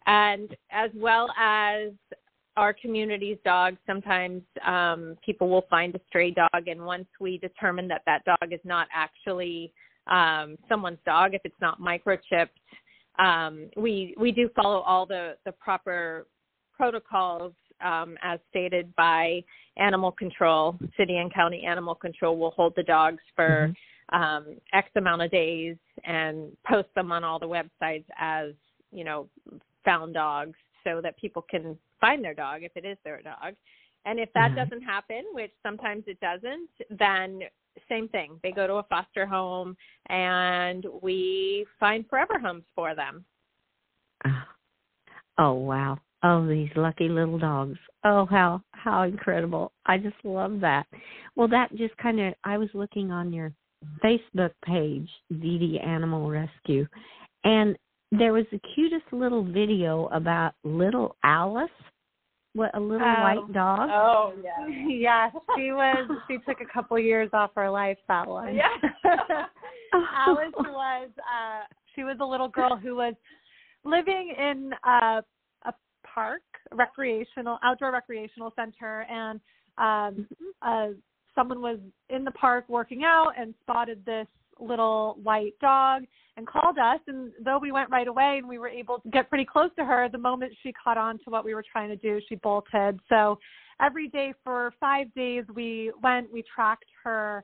And 0.05 0.53
as 0.69 0.89
well 0.93 1.29
as 1.39 1.91
our 2.57 2.73
community's 2.73 3.37
dogs 3.45 3.77
sometimes 3.87 4.41
um, 4.65 5.15
people 5.25 5.47
will 5.47 5.65
find 5.69 5.95
a 5.95 6.01
stray 6.09 6.31
dog 6.31 6.67
and 6.67 6.85
once 6.85 7.07
we 7.21 7.37
determine 7.37 7.87
that 7.87 8.01
that 8.05 8.25
dog 8.25 8.51
is 8.51 8.59
not 8.65 8.89
actually 8.93 9.71
um, 10.11 10.57
someone's 10.69 10.99
dog 11.05 11.33
if 11.33 11.41
it's 11.43 11.61
not 11.61 11.79
microchipped 11.79 12.49
um, 13.19 13.69
we 13.75 14.13
we 14.17 14.31
do 14.31 14.49
follow 14.55 14.79
all 14.81 15.05
the 15.05 15.35
the 15.45 15.51
proper 15.53 16.27
protocols 16.75 17.53
um, 17.83 18.17
as 18.21 18.39
stated 18.49 18.93
by 18.95 19.43
animal 19.77 20.11
control, 20.11 20.77
city 20.97 21.17
and 21.17 21.33
county 21.33 21.63
animal 21.65 21.95
control 21.95 22.37
will 22.37 22.51
hold 22.51 22.73
the 22.75 22.83
dogs 22.83 23.21
for 23.35 23.73
mm-hmm. 24.13 24.21
um, 24.21 24.57
X 24.73 24.89
amount 24.95 25.21
of 25.21 25.31
days 25.31 25.75
and 26.05 26.51
post 26.67 26.89
them 26.95 27.11
on 27.11 27.23
all 27.23 27.39
the 27.39 27.47
websites 27.47 28.05
as, 28.19 28.51
you 28.91 29.03
know, 29.03 29.27
found 29.85 30.13
dogs 30.13 30.57
so 30.83 30.99
that 31.01 31.17
people 31.17 31.43
can 31.49 31.77
find 31.99 32.23
their 32.23 32.33
dog 32.33 32.63
if 32.63 32.71
it 32.75 32.85
is 32.85 32.97
their 33.03 33.21
dog. 33.21 33.55
And 34.05 34.19
if 34.19 34.29
that 34.33 34.51
mm-hmm. 34.51 34.55
doesn't 34.55 34.81
happen, 34.81 35.23
which 35.33 35.51
sometimes 35.63 36.03
it 36.07 36.19
doesn't, 36.19 36.69
then 36.89 37.41
same 37.89 38.07
thing. 38.09 38.39
They 38.43 38.51
go 38.51 38.67
to 38.67 38.75
a 38.75 38.83
foster 38.83 39.25
home 39.25 39.75
and 40.09 40.85
we 41.01 41.65
find 41.79 42.05
forever 42.09 42.39
homes 42.39 42.63
for 42.75 42.95
them. 42.95 43.25
Oh, 44.25 44.43
oh 45.37 45.53
wow. 45.53 45.97
Oh, 46.23 46.47
these 46.47 46.69
lucky 46.75 47.09
little 47.09 47.39
dogs. 47.39 47.77
Oh, 48.03 48.25
how 48.29 48.61
how 48.71 49.03
incredible. 49.03 49.71
I 49.85 49.97
just 49.97 50.15
love 50.23 50.59
that. 50.61 50.85
Well, 51.35 51.47
that 51.47 51.75
just 51.75 51.97
kind 51.97 52.19
of 52.19 52.33
I 52.43 52.57
was 52.57 52.69
looking 52.73 53.11
on 53.11 53.33
your 53.33 53.51
Facebook 54.03 54.51
page, 54.65 55.09
Deity 55.31 55.79
Animal 55.79 56.29
Rescue, 56.29 56.87
and 57.43 57.75
there 58.11 58.33
was 58.33 58.45
the 58.51 58.59
cutest 58.75 59.05
little 59.11 59.43
video 59.43 60.07
about 60.07 60.53
little 60.63 61.15
Alice 61.23 61.69
what 62.53 62.75
a 62.75 62.79
little 62.79 63.07
oh. 63.07 63.21
white 63.21 63.53
dog. 63.53 63.89
Oh 63.91 64.33
yeah. 64.43 65.31
yes, 65.31 65.43
she 65.55 65.71
was. 65.71 66.09
She 66.27 66.37
took 66.47 66.59
a 66.61 66.73
couple 66.73 66.99
years 66.99 67.29
off 67.33 67.51
her 67.55 67.69
life. 67.69 67.97
That 68.07 68.27
one. 68.27 68.55
Yeah. 68.55 68.67
Alice 69.93 70.53
was. 70.57 71.09
uh 71.17 71.63
She 71.95 72.03
was 72.03 72.17
a 72.19 72.25
little 72.25 72.49
girl 72.49 72.75
who 72.75 72.95
was 72.95 73.13
living 73.83 74.33
in 74.37 74.71
a, 74.85 75.21
a 75.63 75.73
park, 76.03 76.41
recreational 76.73 77.57
outdoor 77.63 77.91
recreational 77.93 78.53
center, 78.55 79.05
and 79.09 79.39
um 79.77 80.27
uh 80.61 80.87
someone 81.33 81.61
was 81.61 81.79
in 82.09 82.25
the 82.25 82.31
park 82.31 82.65
working 82.67 83.03
out 83.05 83.31
and 83.37 83.53
spotted 83.61 84.03
this 84.05 84.27
little 84.59 85.17
white 85.23 85.53
dog 85.61 86.03
and 86.37 86.47
called 86.47 86.77
us 86.77 86.99
and 87.07 87.31
though 87.43 87.59
we 87.59 87.71
went 87.71 87.89
right 87.89 88.07
away 88.07 88.35
and 88.37 88.47
we 88.47 88.57
were 88.57 88.69
able 88.69 88.99
to 88.99 89.09
get 89.09 89.29
pretty 89.29 89.45
close 89.45 89.69
to 89.77 89.83
her 89.83 90.07
the 90.09 90.17
moment 90.17 90.53
she 90.63 90.71
caught 90.71 90.97
on 90.97 91.17
to 91.19 91.25
what 91.25 91.43
we 91.43 91.53
were 91.53 91.63
trying 91.69 91.89
to 91.89 91.95
do 91.97 92.19
she 92.29 92.35
bolted. 92.35 92.99
So 93.09 93.37
every 93.81 94.07
day 94.07 94.33
for 94.43 94.73
five 94.79 95.13
days 95.13 95.43
we 95.53 95.91
went 96.01 96.31
we 96.31 96.43
tracked 96.53 96.85
her 97.03 97.43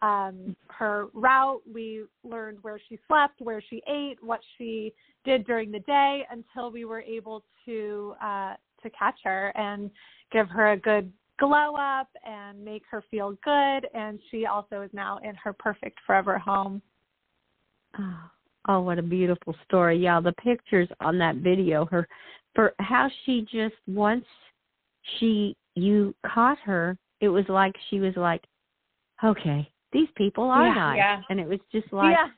um 0.00 0.56
her 0.68 1.08
route. 1.12 1.60
We 1.72 2.04
learned 2.24 2.58
where 2.62 2.80
she 2.88 2.98
slept 3.06 3.40
where 3.40 3.62
she 3.68 3.82
ate 3.86 4.16
what 4.22 4.40
she 4.56 4.92
did 5.24 5.46
during 5.46 5.70
the 5.70 5.80
day 5.80 6.22
until 6.30 6.70
we 6.70 6.84
were 6.84 7.02
able 7.02 7.44
to 7.66 8.14
uh 8.22 8.54
to 8.82 8.90
catch 8.90 9.18
her 9.24 9.52
and 9.56 9.90
give 10.32 10.48
her 10.48 10.72
a 10.72 10.76
good 10.76 11.12
glow 11.38 11.74
up 11.76 12.08
and 12.24 12.64
make 12.64 12.82
her 12.90 13.02
feel 13.10 13.36
good. 13.44 13.86
And 13.94 14.18
she 14.30 14.46
also 14.46 14.82
is 14.82 14.90
now 14.92 15.18
in 15.22 15.34
her 15.36 15.52
perfect 15.52 15.98
forever 16.06 16.38
home 16.38 16.80
oh, 17.98 18.18
oh 18.68 18.80
what 18.80 18.98
a 18.98 19.02
beautiful 19.02 19.54
story 19.66 19.98
yeah 19.98 20.20
the 20.20 20.32
pictures 20.32 20.88
on 21.00 21.18
that 21.18 21.36
video 21.36 21.84
her 21.86 22.06
for 22.54 22.72
how 22.78 23.08
she 23.24 23.42
just 23.52 23.74
once 23.86 24.24
she 25.18 25.56
you 25.74 26.14
caught 26.26 26.58
her 26.64 26.96
it 27.20 27.28
was 27.28 27.44
like 27.48 27.74
she 27.90 28.00
was 28.00 28.14
like 28.16 28.42
okay 29.24 29.68
these 29.92 30.08
people 30.16 30.44
are 30.44 30.66
yeah, 30.66 30.74
nice 30.74 30.96
yeah. 30.96 31.20
and 31.30 31.40
it 31.40 31.48
was 31.48 31.60
just 31.70 31.90
like 31.92 32.12
yeah. 32.12 32.28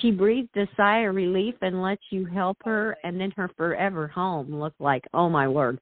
she 0.00 0.10
breathed 0.10 0.56
a 0.56 0.66
sigh 0.76 1.00
of 1.00 1.14
relief 1.14 1.54
and 1.62 1.82
let 1.82 1.98
you 2.10 2.24
help 2.26 2.56
her 2.64 2.96
and 3.04 3.20
then 3.20 3.32
her 3.36 3.50
forever 3.56 4.08
home 4.08 4.54
looked 4.54 4.80
like 4.80 5.04
oh 5.14 5.28
my 5.28 5.46
word 5.46 5.78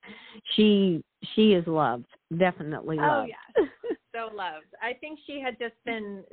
she 0.54 1.02
she 1.34 1.52
is 1.52 1.66
loved 1.66 2.06
definitely 2.38 2.96
oh, 2.98 3.02
loved. 3.02 3.30
Oh 3.56 3.62
yeah, 3.62 3.66
so 4.16 4.34
loved. 4.34 4.66
I 4.82 4.94
think 4.94 5.18
she 5.26 5.40
had 5.40 5.58
just 5.58 5.74
been 5.84 6.24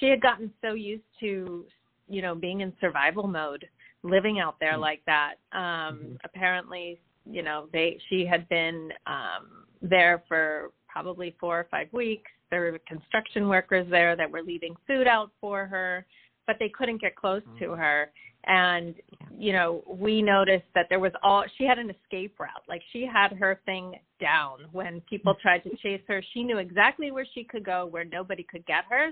she 0.00 0.06
had 0.06 0.20
gotten 0.20 0.50
so 0.62 0.72
used 0.72 1.04
to 1.20 1.64
you 2.08 2.22
know 2.22 2.34
being 2.34 2.60
in 2.60 2.72
survival 2.80 3.26
mode, 3.26 3.66
living 4.02 4.38
out 4.38 4.56
there 4.60 4.72
mm-hmm. 4.72 4.82
like 4.82 5.02
that. 5.06 5.34
Um 5.52 5.60
mm-hmm. 5.60 6.14
apparently, 6.24 7.00
you 7.24 7.42
know, 7.42 7.68
they 7.72 7.98
she 8.08 8.26
had 8.26 8.48
been 8.48 8.90
um 9.06 9.66
there 9.82 10.22
for 10.28 10.70
probably 10.88 11.36
4 11.38 11.60
or 11.60 11.66
5 11.70 11.88
weeks. 11.92 12.30
There 12.50 12.60
were 12.62 12.78
construction 12.88 13.48
workers 13.48 13.86
there 13.90 14.16
that 14.16 14.30
were 14.30 14.42
leaving 14.42 14.74
food 14.86 15.06
out 15.06 15.30
for 15.40 15.66
her, 15.66 16.06
but 16.46 16.56
they 16.58 16.70
couldn't 16.70 17.02
get 17.02 17.14
close 17.14 17.42
mm-hmm. 17.42 17.64
to 17.64 17.70
her 17.72 18.10
and 18.46 18.94
you 19.36 19.52
know 19.52 19.82
we 19.86 20.22
noticed 20.22 20.66
that 20.74 20.86
there 20.88 21.00
was 21.00 21.12
all 21.22 21.44
she 21.58 21.64
had 21.64 21.78
an 21.78 21.90
escape 21.90 22.38
route 22.38 22.62
like 22.68 22.82
she 22.92 23.06
had 23.10 23.32
her 23.32 23.60
thing 23.66 23.94
down 24.20 24.58
when 24.72 25.00
people 25.02 25.34
tried 25.42 25.62
to 25.62 25.70
chase 25.76 26.00
her 26.06 26.22
she 26.32 26.42
knew 26.42 26.58
exactly 26.58 27.10
where 27.10 27.26
she 27.34 27.44
could 27.44 27.64
go 27.64 27.86
where 27.86 28.04
nobody 28.04 28.44
could 28.48 28.64
get 28.66 28.84
her 28.88 29.10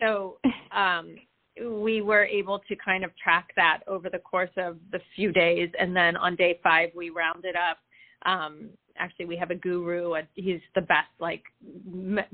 so 0.00 0.38
um 0.76 1.14
we 1.60 2.00
were 2.00 2.24
able 2.24 2.60
to 2.68 2.76
kind 2.76 3.04
of 3.04 3.10
track 3.16 3.48
that 3.56 3.80
over 3.86 4.08
the 4.08 4.18
course 4.18 4.50
of 4.56 4.78
the 4.90 5.00
few 5.14 5.32
days. 5.32 5.70
And 5.78 5.94
then 5.94 6.16
on 6.16 6.36
day 6.36 6.58
5 6.62 6.90
we 6.94 7.10
rounded 7.10 7.56
up 7.56 7.78
um 8.24 8.70
actually 8.98 9.24
we 9.24 9.36
have 9.36 9.50
a 9.50 9.54
guru 9.54 10.14
a, 10.14 10.22
he's 10.34 10.60
the 10.74 10.80
best 10.80 11.08
like 11.18 11.42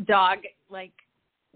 dog 0.07 0.39
like 0.69 0.93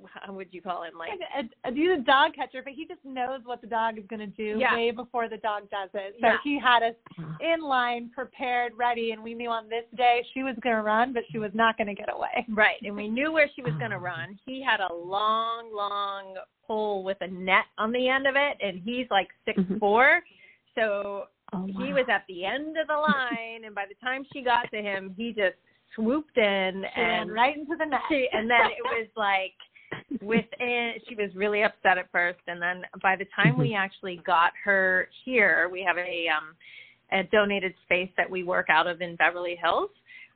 how 0.07 0.33
would 0.33 0.48
you 0.50 0.62
call 0.62 0.83
him? 0.83 0.94
Like 0.98 1.11
a, 1.37 1.68
a, 1.68 1.72
he's 1.72 1.90
a 1.90 2.02
dog 2.02 2.35
catcher, 2.35 2.62
but 2.62 2.72
he 2.72 2.87
just 2.87 3.05
knows 3.05 3.40
what 3.44 3.61
the 3.61 3.66
dog 3.66 3.98
is 3.98 4.05
going 4.09 4.20
to 4.20 4.26
do 4.26 4.59
yeah. 4.59 4.74
way 4.74 4.90
before 4.90 5.28
the 5.28 5.37
dog 5.38 5.70
does 5.70 5.90
it. 5.94 6.16
So 6.20 6.26
yeah. 6.26 6.37
he 6.42 6.59
had 6.59 6.83
us 6.83 6.94
in 7.40 7.62
line, 7.62 8.11
prepared, 8.14 8.72
ready, 8.76 9.12
and 9.12 9.22
we 9.22 9.35
knew 9.35 9.50
on 9.50 9.68
this 9.68 9.85
day 9.96 10.24
she 10.35 10.42
was 10.42 10.57
going 10.62 10.76
to 10.76 10.83
run, 10.83 11.12
but 11.12 11.22
she 11.31 11.38
was 11.38 11.50
not 11.55 11.76
going 11.76 11.88
to 11.88 11.94
get 11.94 12.12
away. 12.12 12.46
Right, 12.48 12.81
and 12.83 12.96
we 12.96 13.09
knew 13.09 13.33
where 13.33 13.50
she 13.55 13.62
was 13.62 13.74
going 13.78 13.90
to 13.90 13.98
run. 13.98 14.38
He 14.46 14.62
had 14.62 14.81
a 14.81 14.92
long, 14.92 15.70
long 15.74 16.37
pole 16.66 17.05
with 17.05 17.18
a 17.20 17.28
net 17.28 17.64
on 17.78 17.92
the 17.92 18.09
end 18.09 18.26
of 18.26 18.35
it, 18.37 18.57
and 18.61 18.81
he's 18.85 19.07
like 19.11 19.28
six 19.44 19.59
mm-hmm. 19.59 19.78
four, 19.78 20.20
so 20.74 21.24
oh, 21.52 21.59
wow. 21.59 21.66
he 21.66 21.92
was 21.92 22.07
at 22.09 22.24
the 22.28 22.44
end 22.44 22.76
of 22.78 22.87
the 22.88 22.96
line, 22.96 23.64
and 23.64 23.74
by 23.74 23.85
the 23.88 23.94
time 24.05 24.24
she 24.33 24.42
got 24.42 24.70
to 24.70 24.81
him, 24.81 25.14
he 25.16 25.33
just 25.33 25.57
swooped 25.94 26.38
in 26.38 26.85
she 26.94 27.00
and 27.00 27.31
right 27.33 27.57
into 27.57 27.76
the 27.76 27.85
net. 27.85 28.00
She, 28.09 28.26
and 28.33 28.48
then 28.48 28.66
it 28.66 28.83
was 28.83 29.09
like 29.16 29.52
within 30.20 30.94
she 31.09 31.14
was 31.14 31.31
really 31.35 31.62
upset 31.62 31.98
at 31.98 32.11
first 32.11 32.40
and 32.46 32.61
then 32.61 32.83
by 33.03 33.16
the 33.16 33.27
time 33.35 33.59
we 33.59 33.70
mm-hmm. 33.70 33.77
actually 33.77 34.20
got 34.27 34.53
her 34.64 35.09
here 35.25 35.68
we 35.72 35.83
have 35.83 35.96
a 35.96 36.27
um 36.29 36.55
a 37.12 37.25
donated 37.31 37.75
space 37.85 38.11
that 38.16 38.29
we 38.29 38.42
work 38.42 38.66
out 38.70 38.87
of 38.87 39.01
in 39.01 39.16
Beverly 39.16 39.57
Hills 39.62 39.90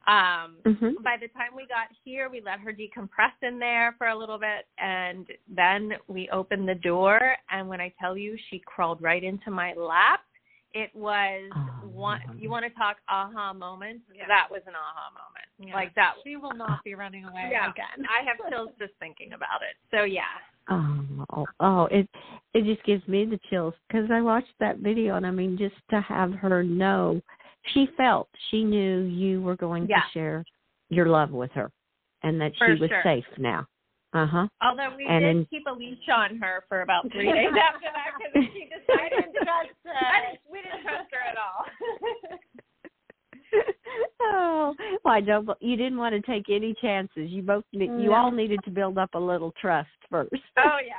um 0.07 0.57
mm-hmm. 0.65 1.03
by 1.03 1.17
the 1.21 1.29
time 1.29 1.51
we 1.55 1.67
got 1.67 1.89
here 2.05 2.29
we 2.31 2.41
let 2.41 2.61
her 2.61 2.73
decompress 2.73 3.33
in 3.43 3.59
there 3.59 3.95
for 3.99 4.09
a 4.09 4.19
little 4.19 4.39
bit 4.39 4.67
and 4.79 5.27
then 5.55 5.93
we 6.09 6.29
opened 6.33 6.69
the 6.69 6.75
door 6.77 7.37
and 7.51 7.69
when 7.69 7.81
i 7.81 7.93
tell 8.01 8.17
you 8.17 8.37
she 8.51 8.61
crawled 8.65 9.03
right 9.03 9.25
into 9.25 9.51
my 9.51 9.73
lap 9.75 10.21
it 10.75 10.91
was 10.95 11.51
oh, 11.57 11.89
one 11.89 12.21
you 12.39 12.51
want 12.51 12.65
to 12.65 12.71
talk 12.79 12.97
aha 13.09 13.53
moments 13.53 14.03
yeah. 14.15 14.25
that 14.29 14.47
was 14.51 14.61
an 14.67 14.75
aha 14.75 15.11
moment 15.13 15.69
yeah. 15.69 15.75
like 15.75 15.95
that 15.95 16.15
she 16.25 16.37
will 16.37 16.55
not 16.55 16.83
be 16.85 16.95
running 16.95 17.25
away 17.25 17.49
yeah. 17.51 17.71
again 17.71 18.07
i 18.09 18.25
have 18.25 18.37
chills 18.51 18.71
just 18.79 18.93
thinking 18.99 19.33
about 19.33 19.61
it 19.63 19.77
so 19.91 20.05
yeah 20.05 20.23
oh 20.71 21.47
oh 21.61 21.89
it 21.91 22.09
it 22.55 22.65
just 22.65 22.85
gives 22.85 23.07
me 23.09 23.25
the 23.25 23.39
chills 23.49 23.75
because 23.89 24.09
i 24.11 24.21
watched 24.21 24.53
that 24.61 24.79
video 24.79 25.17
and 25.17 25.27
i 25.27 25.31
mean 25.31 25.57
just 25.57 25.77
to 25.89 26.01
have 26.01 26.33
her 26.33 26.63
know 26.63 27.21
she 27.75 27.87
felt 27.97 28.29
she 28.51 28.63
knew 28.63 29.03
you 29.03 29.41
were 29.43 29.57
going 29.57 29.87
yeah. 29.89 29.97
to 29.97 30.03
share 30.13 30.45
your 30.89 31.07
love 31.07 31.31
with 31.31 31.51
her 31.53 31.71
and 32.23 32.41
that 32.41 32.53
For 32.59 32.75
she 32.75 32.81
was 32.81 32.91
sure. 32.91 33.03
safe 33.05 33.25
now 33.39 33.67
uh 34.17 34.27
huh. 34.27 34.49
Although 34.63 34.97
we 34.97 35.05
and 35.05 35.21
did 35.21 35.37
in, 35.37 35.47
keep 35.47 35.67
a 35.69 35.73
leash 35.73 36.09
on 36.09 36.39
her 36.39 36.65
for 36.69 36.81
about 36.81 37.11
three 37.13 37.31
days 37.31 37.53
after 37.61 37.91
that 37.93 38.17
because 38.17 38.49
she 38.55 38.65
decided 38.65 39.29
to 39.35 39.45
trust 39.45 39.77
her. 39.85 40.39
we 40.49 40.63
didn't 40.63 40.83
trust 40.83 41.11
her 41.13 41.21
at 41.21 41.37
all. 41.37 41.67
I 45.07 45.21
don't. 45.21 45.49
You 45.61 45.77
didn't 45.77 45.99
want 45.99 46.15
to 46.15 46.21
take 46.21 46.45
any 46.51 46.75
chances. 46.81 47.31
You 47.31 47.43
both, 47.43 47.65
you 47.71 47.89
no. 47.89 48.15
all 48.15 48.31
needed 48.31 48.61
to 48.65 48.71
build 48.71 48.99
up 48.99 49.11
a 49.15 49.19
little 49.19 49.53
trust 49.61 49.89
first. 50.11 50.35
Oh 50.59 50.79
yeah, 50.85 50.95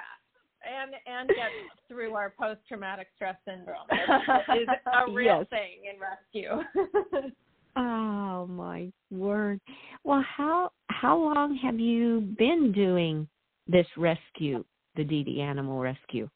and 0.66 0.92
and 1.06 1.30
get 1.30 1.50
through 1.88 2.14
our 2.14 2.34
post 2.40 2.62
traumatic 2.68 3.08
stress 3.16 3.36
syndrome. 3.46 3.88
It 3.92 4.62
is 4.62 4.68
a 4.86 5.12
real 5.12 5.40
yes. 5.40 5.48
thing 5.50 5.94
in 5.94 6.00
rescue. 6.00 7.32
Oh 7.78 8.48
my 8.48 8.92
word. 9.12 9.62
Well, 10.04 10.24
how 10.36 10.72
how 10.90 11.16
long 11.16 11.56
have 11.58 11.80
you 11.80 12.22
been 12.40 12.72
doing 12.72 13.28
this 13.68 13.86
rescue, 13.96 14.66
the 14.96 15.04
Deity 15.04 15.42
Animal 15.42 15.80
Rescue? 15.80 16.28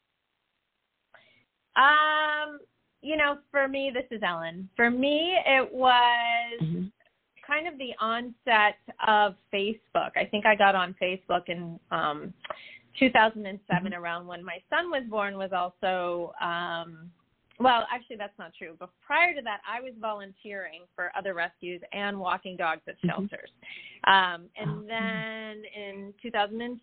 Um, 1.74 2.60
you 3.00 3.16
know, 3.16 3.38
for 3.50 3.66
me, 3.66 3.90
this 3.92 4.04
is 4.16 4.22
Ellen. 4.22 4.68
For 4.76 4.88
me, 4.88 5.36
it 5.44 5.72
was 5.72 6.62
mm-hmm. 6.62 6.84
Kind 7.46 7.66
of 7.66 7.78
the 7.78 7.92
onset 8.00 8.76
of 9.06 9.34
Facebook. 9.52 10.10
I 10.16 10.24
think 10.30 10.46
I 10.46 10.54
got 10.54 10.74
on 10.74 10.94
Facebook 11.00 11.48
in 11.48 11.78
um 11.90 12.32
2007 12.98 13.58
mm-hmm. 13.66 13.94
around 13.94 14.26
when 14.26 14.44
my 14.44 14.58
son 14.68 14.90
was 14.90 15.02
born 15.08 15.38
was 15.38 15.50
also 15.52 16.32
um 16.40 17.10
well, 17.62 17.86
actually, 17.92 18.16
that's 18.16 18.38
not 18.38 18.52
true. 18.56 18.74
But 18.78 18.90
prior 19.04 19.34
to 19.34 19.42
that, 19.42 19.60
I 19.68 19.80
was 19.80 19.92
volunteering 20.00 20.82
for 20.94 21.10
other 21.16 21.34
rescues 21.34 21.80
and 21.92 22.18
walking 22.18 22.56
dogs 22.56 22.82
at 22.88 22.96
mm-hmm. 22.96 23.08
shelters. 23.08 23.50
Mm-hmm. 23.50 23.62
Um, 24.04 24.48
and 24.56 24.70
oh, 24.70 24.84
then 24.88 25.62
in 25.76 26.14
2007, 26.22 26.82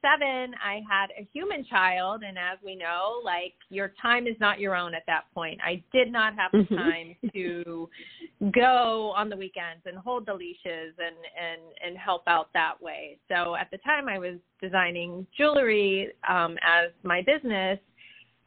I 0.64 0.82
had 0.90 1.08
a 1.18 1.28
human 1.34 1.66
child. 1.66 2.24
And 2.26 2.38
as 2.38 2.58
we 2.64 2.76
know, 2.76 3.22
like 3.24 3.54
your 3.70 3.94
time 4.02 4.28
is 4.28 4.36
not 4.40 4.60
your 4.60 4.76
own 4.76 4.94
at 4.94 5.04
that 5.08 5.26
point. 5.34 5.60
I 5.64 5.84
did 5.92 6.12
not 6.12 6.34
have 6.36 6.52
the 6.52 6.60
mm-hmm. 6.60 6.76
time 6.76 7.16
to 7.34 7.90
go 8.54 9.14
on 9.16 9.30
the 9.30 9.36
weekends 9.36 9.84
and 9.86 9.98
hold 9.98 10.26
the 10.26 10.34
leashes 10.34 10.94
and, 10.98 11.16
and, 11.38 11.62
and 11.86 11.98
help 11.98 12.24
out 12.28 12.50
that 12.54 12.82
way. 12.82 13.18
So 13.28 13.56
at 13.56 13.70
the 13.72 13.78
time, 13.80 14.08
I 14.08 14.18
was 14.18 14.36
designing 14.62 15.28
jewelry 15.38 16.10
um, 16.28 16.58
as 16.64 16.92
my 17.04 17.22
business. 17.22 17.80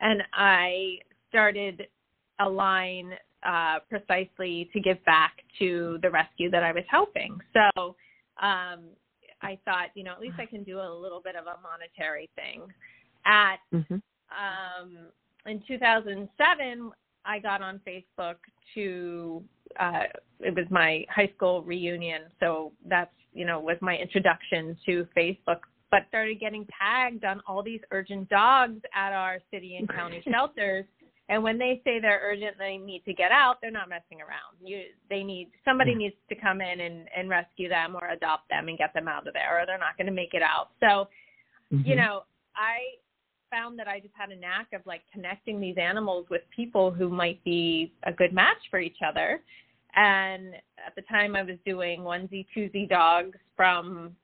And 0.01 0.23
I 0.33 0.99
started 1.29 1.87
a 2.41 2.49
line 2.49 3.13
uh, 3.47 3.79
precisely 3.89 4.71
to 4.73 4.81
give 4.81 5.05
back 5.05 5.33
to 5.59 5.99
the 6.03 6.11
rescue 6.11 6.51
that 6.51 6.63
I 6.63 6.73
was 6.73 6.85
helping. 6.89 7.39
So 7.53 7.97
um, 8.41 8.81
I 9.43 9.59
thought, 9.65 9.89
you 9.95 10.05
know, 10.05 10.13
at 10.13 10.21
least 10.21 10.37
I 10.39 10.47
can 10.47 10.63
do 10.63 10.79
a 10.79 10.89
little 10.89 11.21
bit 11.21 11.35
of 11.37 11.47
a 11.47 11.59
monetary 11.63 12.31
thing. 12.37 12.63
At 13.25 13.57
mm-hmm. 13.73 13.95
um, 13.95 14.97
in 15.47 15.63
2007, 15.67 16.93
I 17.25 17.39
got 17.39 17.63
on 17.63 17.81
Facebook 17.87 18.37
to. 18.75 19.43
Uh, 19.79 20.03
it 20.41 20.55
was 20.55 20.67
my 20.71 21.05
high 21.09 21.31
school 21.35 21.63
reunion, 21.63 22.23
so 22.41 22.73
that's 22.87 23.13
you 23.33 23.47
know 23.47 23.61
was 23.61 23.77
my 23.81 23.97
introduction 23.97 24.77
to 24.87 25.07
Facebook. 25.17 25.61
But 25.91 26.07
started 26.09 26.41
getting 26.41 26.67
tagged 26.79 27.25
on 27.25 27.43
all 27.47 27.63
these 27.63 27.81
urgent 27.91 28.29
dogs 28.29 28.81
at 28.95 29.13
our 29.13 29.39
city 29.51 29.77
and 29.77 29.89
county 29.89 30.23
shelters 30.31 30.85
and 31.33 31.43
when 31.43 31.57
they 31.57 31.81
say 31.83 31.99
they're 31.99 32.21
urgent, 32.23 32.59
they 32.59 32.77
need 32.77 33.07
to 33.07 33.15
get 33.15 33.33
out. 33.33 33.57
They're 33.63 33.71
not 33.71 33.89
messing 33.89 34.21
around. 34.21 34.59
You, 34.63 34.83
they 35.09 35.23
need 35.23 35.51
somebody 35.65 35.95
needs 35.95 36.15
to 36.29 36.35
come 36.35 36.61
in 36.61 36.81
and, 36.81 37.09
and 37.17 37.31
rescue 37.31 37.71
them 37.71 37.97
or 37.97 38.07
adopt 38.09 38.51
them 38.51 38.69
and 38.69 38.77
get 38.77 38.93
them 38.93 39.09
out 39.09 39.27
of 39.27 39.33
there, 39.33 39.59
or 39.59 39.65
they're 39.65 39.79
not 39.79 39.97
going 39.97 40.09
to 40.09 40.13
make 40.13 40.35
it 40.35 40.43
out. 40.43 40.73
So, 40.81 41.09
mm-hmm. 41.75 41.89
you 41.89 41.97
know, 41.97 42.25
I 42.55 43.01
found 43.51 43.79
that 43.79 43.89
I 43.89 43.99
just 43.99 44.13
had 44.15 44.31
a 44.31 44.37
knack 44.37 44.75
of 44.75 44.83
like 44.85 45.01
connecting 45.11 45.59
these 45.59 45.77
animals 45.81 46.27
with 46.29 46.43
people 46.55 46.91
who 46.91 47.09
might 47.09 47.43
be 47.45 47.95
a 48.03 48.13
good 48.13 48.35
match 48.35 48.59
for 48.71 48.79
each 48.79 48.99
other. 49.07 49.41
And 49.97 50.55
at 50.87 50.95
the 50.97 51.03
time, 51.11 51.35
I 51.35 51.45
was 51.45 51.57
doing 51.65 52.01
onesie 52.01 52.45
twosie 52.55 52.91
dogs 52.91 53.39
from 53.57 54.15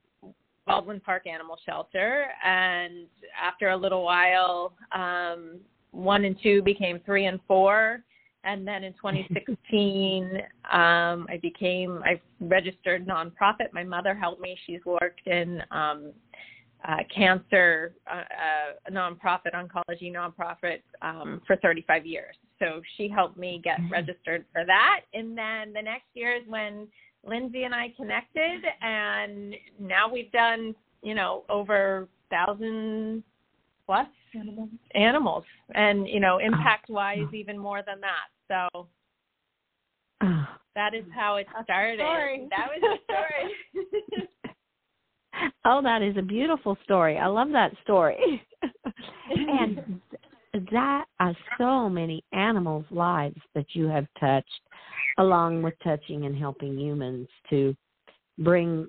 Baldwin 0.67 0.99
Park 0.99 1.25
Animal 1.25 1.57
Shelter, 1.65 2.27
and 2.45 3.07
after 3.43 3.69
a 3.69 3.77
little 3.77 4.03
while, 4.03 4.73
um, 4.91 5.59
one 5.91 6.25
and 6.25 6.35
two 6.41 6.61
became 6.61 6.99
three 7.05 7.25
and 7.25 7.39
four. 7.47 8.03
And 8.43 8.65
then 8.65 8.83
in 8.83 8.93
2016, 8.93 10.31
um, 10.71 11.27
I 11.29 11.39
became, 11.41 12.01
I 12.05 12.21
registered 12.39 13.05
nonprofit. 13.05 13.73
My 13.73 13.83
mother 13.83 14.15
helped 14.15 14.41
me. 14.41 14.57
She's 14.65 14.83
worked 14.85 15.27
in 15.27 15.61
um, 15.71 16.13
uh, 16.87 16.97
cancer, 17.13 17.93
uh, 18.09 18.21
uh, 18.21 18.91
nonprofit, 18.91 19.53
oncology 19.53 20.13
nonprofit 20.13 20.81
um, 21.01 21.41
for 21.45 21.57
35 21.57 22.05
years. 22.05 22.35
So 22.59 22.81
she 22.95 23.09
helped 23.09 23.37
me 23.37 23.59
get 23.63 23.79
mm-hmm. 23.79 23.91
registered 23.91 24.45
for 24.53 24.65
that. 24.65 25.01
And 25.13 25.37
then 25.37 25.73
the 25.73 25.81
next 25.81 26.05
year 26.13 26.35
is 26.35 26.43
when 26.47 26.87
Lindsay 27.25 27.63
and 27.63 27.75
I 27.75 27.93
connected, 27.97 28.61
and 28.81 29.53
now 29.77 30.09
we've 30.11 30.31
done, 30.31 30.73
you 31.03 31.15
know, 31.15 31.43
over 31.49 32.07
thousand 32.29 33.23
plus 33.89 34.07
animals, 34.35 34.69
animals 34.93 35.43
and 35.73 36.07
you 36.07 36.19
know, 36.19 36.37
ah. 36.39 36.45
impact 36.45 36.89
wise, 36.89 37.17
oh. 37.23 37.35
even 37.35 37.57
more 37.57 37.81
than 37.85 37.99
that. 38.01 38.67
So 38.71 38.87
oh. 40.21 40.45
that 40.75 40.93
is 40.93 41.05
how 41.15 41.37
it 41.37 41.47
started. 41.63 41.99
That 41.99 42.67
was 42.69 42.81
the 42.81 42.97
story. 43.73 44.29
oh, 45.65 45.81
that 45.81 46.03
is 46.03 46.15
a 46.17 46.21
beautiful 46.21 46.77
story. 46.83 47.17
I 47.17 47.25
love 47.25 47.49
that 47.51 47.71
story. 47.81 48.43
and 49.35 49.99
that 50.71 51.05
are 51.19 51.35
so 51.57 51.89
many 51.89 52.23
animals' 52.31 52.85
lives 52.91 53.41
that 53.55 53.65
you 53.73 53.87
have 53.87 54.05
touched, 54.19 54.61
along 55.17 55.63
with 55.63 55.73
touching 55.83 56.27
and 56.27 56.37
helping 56.37 56.77
humans 56.77 57.27
to 57.49 57.75
bring 58.37 58.87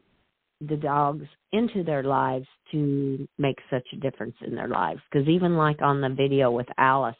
the 0.61 0.77
dogs 0.77 1.27
into 1.53 1.83
their 1.83 2.03
lives 2.03 2.46
to 2.73 3.27
make 3.38 3.59
such 3.70 3.87
a 3.92 3.96
difference 3.96 4.37
in 4.46 4.55
their 4.55 4.68
lives. 4.68 5.01
Because 5.11 5.29
even 5.29 5.57
like 5.57 5.81
on 5.83 6.01
the 6.01 6.09
video 6.09 6.51
with 6.51 6.68
Alice 6.79 7.16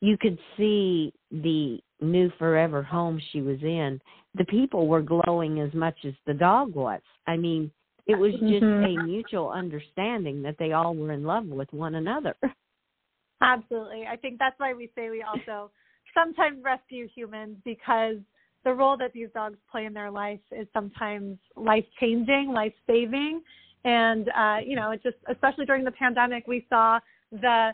you 0.00 0.16
could 0.18 0.38
see 0.56 1.12
the 1.30 1.78
new 2.00 2.30
forever 2.38 2.82
home 2.82 3.20
she 3.32 3.42
was 3.42 3.58
in. 3.62 4.00
The 4.34 4.46
people 4.46 4.86
were 4.86 5.02
glowing 5.02 5.60
as 5.60 5.72
much 5.74 5.96
as 6.06 6.14
the 6.26 6.34
dog 6.34 6.74
was. 6.74 7.00
I 7.26 7.36
mean 7.36 7.70
it 8.06 8.18
was 8.18 8.32
just 8.40 8.64
mm-hmm. 8.64 9.00
a 9.00 9.04
mutual 9.04 9.50
understanding 9.50 10.42
that 10.42 10.56
they 10.58 10.72
all 10.72 10.94
were 10.94 11.12
in 11.12 11.24
love 11.24 11.46
with 11.46 11.72
one 11.72 11.96
another. 11.96 12.34
Absolutely. 13.42 14.04
I 14.10 14.16
think 14.16 14.38
that's 14.38 14.58
why 14.58 14.74
we 14.74 14.90
say 14.94 15.10
we 15.10 15.22
also 15.22 15.70
sometimes 16.14 16.62
rescue 16.62 17.08
humans 17.14 17.56
because 17.64 18.16
the 18.64 18.72
role 18.72 18.96
that 18.98 19.12
these 19.12 19.28
dogs 19.34 19.56
play 19.70 19.86
in 19.86 19.94
their 19.94 20.10
life 20.10 20.40
is 20.52 20.66
sometimes 20.72 21.38
life 21.56 21.84
changing, 21.98 22.52
life 22.52 22.74
saving. 22.86 23.42
And, 23.84 24.28
uh, 24.36 24.58
you 24.64 24.76
know, 24.76 24.90
it 24.90 25.02
just, 25.02 25.16
especially 25.28 25.64
during 25.64 25.84
the 25.84 25.92
pandemic, 25.92 26.46
we 26.46 26.66
saw 26.68 27.00
the 27.32 27.70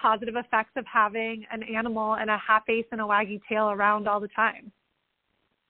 positive 0.00 0.36
effects 0.36 0.72
of 0.76 0.84
having 0.86 1.44
an 1.52 1.62
animal 1.62 2.14
and 2.14 2.30
a 2.30 2.38
half 2.38 2.64
face 2.64 2.86
and 2.92 3.00
a 3.00 3.04
waggy 3.04 3.40
tail 3.48 3.70
around 3.70 4.08
all 4.08 4.20
the 4.20 4.28
time. 4.28 4.72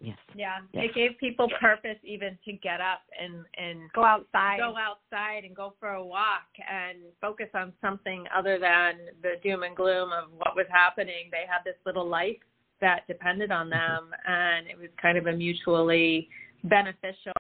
Yes. 0.03 0.17
Yeah. 0.35 0.59
Yes. 0.73 0.87
It 0.87 0.95
gave 0.95 1.19
people 1.19 1.49
purpose 1.61 1.99
even 2.03 2.39
to 2.47 2.53
get 2.53 2.81
up 2.81 3.03
and 3.21 3.45
and 3.59 3.93
go 3.93 4.03
outside. 4.03 4.59
Go 4.59 4.75
outside 4.79 5.45
and 5.45 5.55
go 5.55 5.75
for 5.79 5.91
a 5.91 6.05
walk 6.05 6.49
and 6.59 6.99
focus 7.21 7.49
on 7.55 7.75
something 7.83 8.25
other 8.35 8.59
than 8.59 8.95
the 9.23 9.35
doom 9.43 9.63
and 9.63 9.77
gloom 9.77 10.11
of 10.11 10.31
what 10.37 10.57
was 10.57 10.67
happening. 10.71 11.29
They 11.31 11.45
had 11.47 11.63
this 11.67 11.77
little 11.85 12.09
life 12.09 12.39
that 12.81 13.07
depended 13.07 13.51
on 13.51 13.69
mm-hmm. 13.69 13.79
them 13.79 14.11
and 14.27 14.67
it 14.67 14.79
was 14.79 14.89
kind 15.01 15.19
of 15.19 15.27
a 15.27 15.33
mutually 15.33 16.29
beneficial 16.65 17.33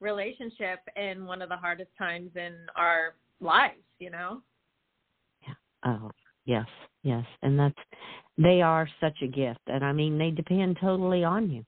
relationship 0.00 0.80
in 0.96 1.26
one 1.26 1.42
of 1.42 1.48
the 1.48 1.56
hardest 1.56 1.90
times 1.98 2.30
in 2.36 2.54
our 2.76 3.14
lives 3.40 3.82
you 3.98 4.10
know? 4.10 4.40
Yeah. 5.46 5.54
Oh 5.84 6.10
yes 6.44 6.66
yes. 7.02 7.24
And 7.42 7.58
that's 7.58 7.74
they 8.36 8.62
are 8.62 8.88
such 9.00 9.16
a 9.22 9.26
gift. 9.26 9.60
And 9.66 9.84
i 9.84 9.92
mean 9.92 10.18
they 10.18 10.30
depend 10.30 10.78
totally 10.80 11.24
on 11.24 11.50
you. 11.50 11.64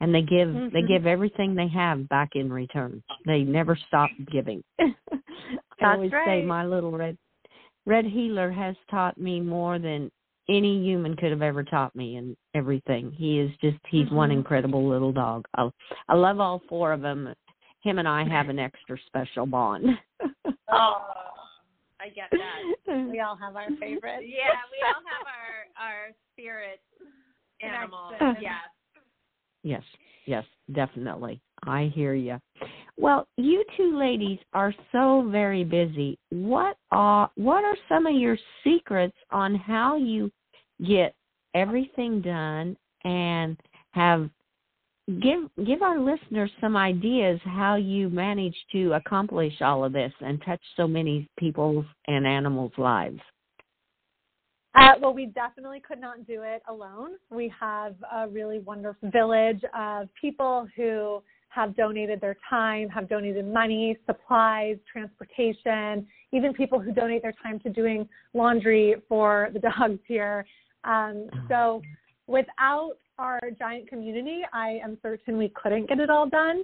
And 0.00 0.14
they 0.14 0.22
give 0.22 0.48
mm-hmm. 0.48 0.74
they 0.74 0.82
give 0.82 1.06
everything 1.06 1.54
they 1.54 1.68
have 1.68 2.08
back 2.08 2.30
in 2.34 2.52
return. 2.52 3.02
They 3.24 3.40
never 3.40 3.78
stop 3.88 4.10
giving. 4.30 4.62
I 4.78 5.94
always 5.94 6.12
right. 6.12 6.42
say 6.42 6.44
my 6.44 6.64
little 6.64 6.92
red 6.92 7.16
red 7.86 8.04
heeler 8.04 8.50
has 8.50 8.74
taught 8.90 9.18
me 9.18 9.40
more 9.40 9.78
than 9.78 10.10
any 10.48 10.82
human 10.82 11.16
could 11.16 11.30
have 11.30 11.42
ever 11.42 11.62
taught 11.62 11.94
me 11.96 12.16
and 12.16 12.36
everything. 12.54 13.12
He 13.12 13.40
is 13.40 13.50
just 13.60 13.78
he's 13.88 14.06
mm-hmm. 14.06 14.14
one 14.14 14.30
incredible 14.30 14.88
little 14.88 15.12
dog. 15.12 15.46
I 15.56 15.68
I 16.08 16.14
love 16.14 16.40
all 16.40 16.62
four 16.68 16.92
of 16.92 17.00
them. 17.00 17.32
Him 17.82 17.98
and 17.98 18.08
I 18.08 18.24
have 18.28 18.48
an 18.48 18.58
extra 18.58 18.96
special 19.06 19.46
bond. 19.46 19.86
oh, 20.70 21.02
I 22.00 22.08
get 22.08 22.30
that. 22.30 23.08
We 23.10 23.20
all 23.20 23.36
have 23.36 23.56
our 23.56 23.68
favorites. 23.80 24.24
yeah, 24.26 24.62
we 24.70 24.78
all 24.86 25.02
have 25.04 25.26
our 25.26 25.86
our 25.88 26.12
spirit 26.32 26.80
animals. 27.60 28.14
Yes. 28.40 28.52
Yes. 29.62 29.82
Yes, 30.26 30.44
definitely. 30.72 31.40
I 31.64 31.90
hear 31.94 32.14
you. 32.14 32.38
Well, 32.98 33.28
you 33.36 33.62
two 33.76 33.98
ladies 33.98 34.38
are 34.54 34.74
so 34.90 35.28
very 35.30 35.64
busy. 35.64 36.18
What 36.30 36.76
are 36.90 37.30
what 37.34 37.64
are 37.64 37.76
some 37.88 38.06
of 38.06 38.14
your 38.14 38.38
secrets 38.64 39.16
on 39.30 39.54
how 39.54 39.96
you 39.96 40.30
get 40.86 41.14
everything 41.54 42.22
done 42.22 42.76
and 43.04 43.56
have 43.90 44.30
give 45.20 45.48
give 45.66 45.82
our 45.82 45.98
listeners 45.98 46.50
some 46.60 46.76
ideas 46.76 47.38
how 47.44 47.76
you 47.76 48.08
manage 48.08 48.56
to 48.72 48.92
accomplish 48.94 49.54
all 49.60 49.84
of 49.84 49.92
this 49.92 50.12
and 50.20 50.42
touch 50.44 50.60
so 50.76 50.88
many 50.88 51.28
people's 51.38 51.84
and 52.06 52.26
animals' 52.26 52.72
lives. 52.78 53.20
Uh, 54.74 54.92
well, 55.00 55.14
we 55.14 55.26
definitely 55.26 55.80
could 55.80 56.00
not 56.00 56.26
do 56.26 56.42
it 56.42 56.62
alone. 56.68 57.12
We 57.30 57.52
have 57.58 57.94
a 58.14 58.28
really 58.28 58.58
wonderful 58.58 59.10
village 59.10 59.62
of 59.78 60.08
people 60.20 60.68
who 60.76 61.22
have 61.56 61.74
donated 61.74 62.20
their 62.20 62.36
time, 62.48 62.88
have 62.90 63.08
donated 63.08 63.46
money, 63.46 63.96
supplies, 64.06 64.76
transportation, 64.90 66.06
even 66.32 66.52
people 66.52 66.78
who 66.78 66.92
donate 66.92 67.22
their 67.22 67.34
time 67.42 67.58
to 67.60 67.70
doing 67.70 68.06
laundry 68.34 68.94
for 69.08 69.48
the 69.54 69.58
dogs 69.78 69.98
here. 70.06 70.46
Um, 70.84 71.28
so, 71.48 71.80
without 72.26 72.92
our 73.18 73.40
giant 73.58 73.88
community, 73.88 74.42
I 74.52 74.78
am 74.84 74.98
certain 75.02 75.38
we 75.38 75.50
couldn't 75.60 75.88
get 75.88 75.98
it 75.98 76.10
all 76.10 76.28
done. 76.28 76.62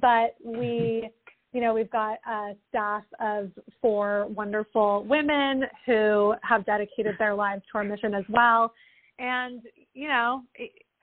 But 0.00 0.34
we 0.44 1.08
you 1.52 1.60
know, 1.60 1.74
we've 1.74 1.90
got 1.90 2.18
a 2.26 2.54
staff 2.70 3.04
of 3.20 3.50
four 3.82 4.26
wonderful 4.28 5.04
women 5.04 5.64
who 5.84 6.34
have 6.42 6.64
dedicated 6.64 7.14
their 7.18 7.34
lives 7.34 7.62
to 7.70 7.78
our 7.78 7.84
mission 7.84 8.14
as 8.14 8.24
well. 8.30 8.72
And 9.18 9.60
you 9.94 10.08
know, 10.08 10.42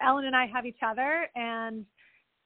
Ellen 0.02 0.26
and 0.26 0.36
I 0.36 0.48
have 0.48 0.66
each 0.66 0.80
other 0.84 1.28
and 1.36 1.86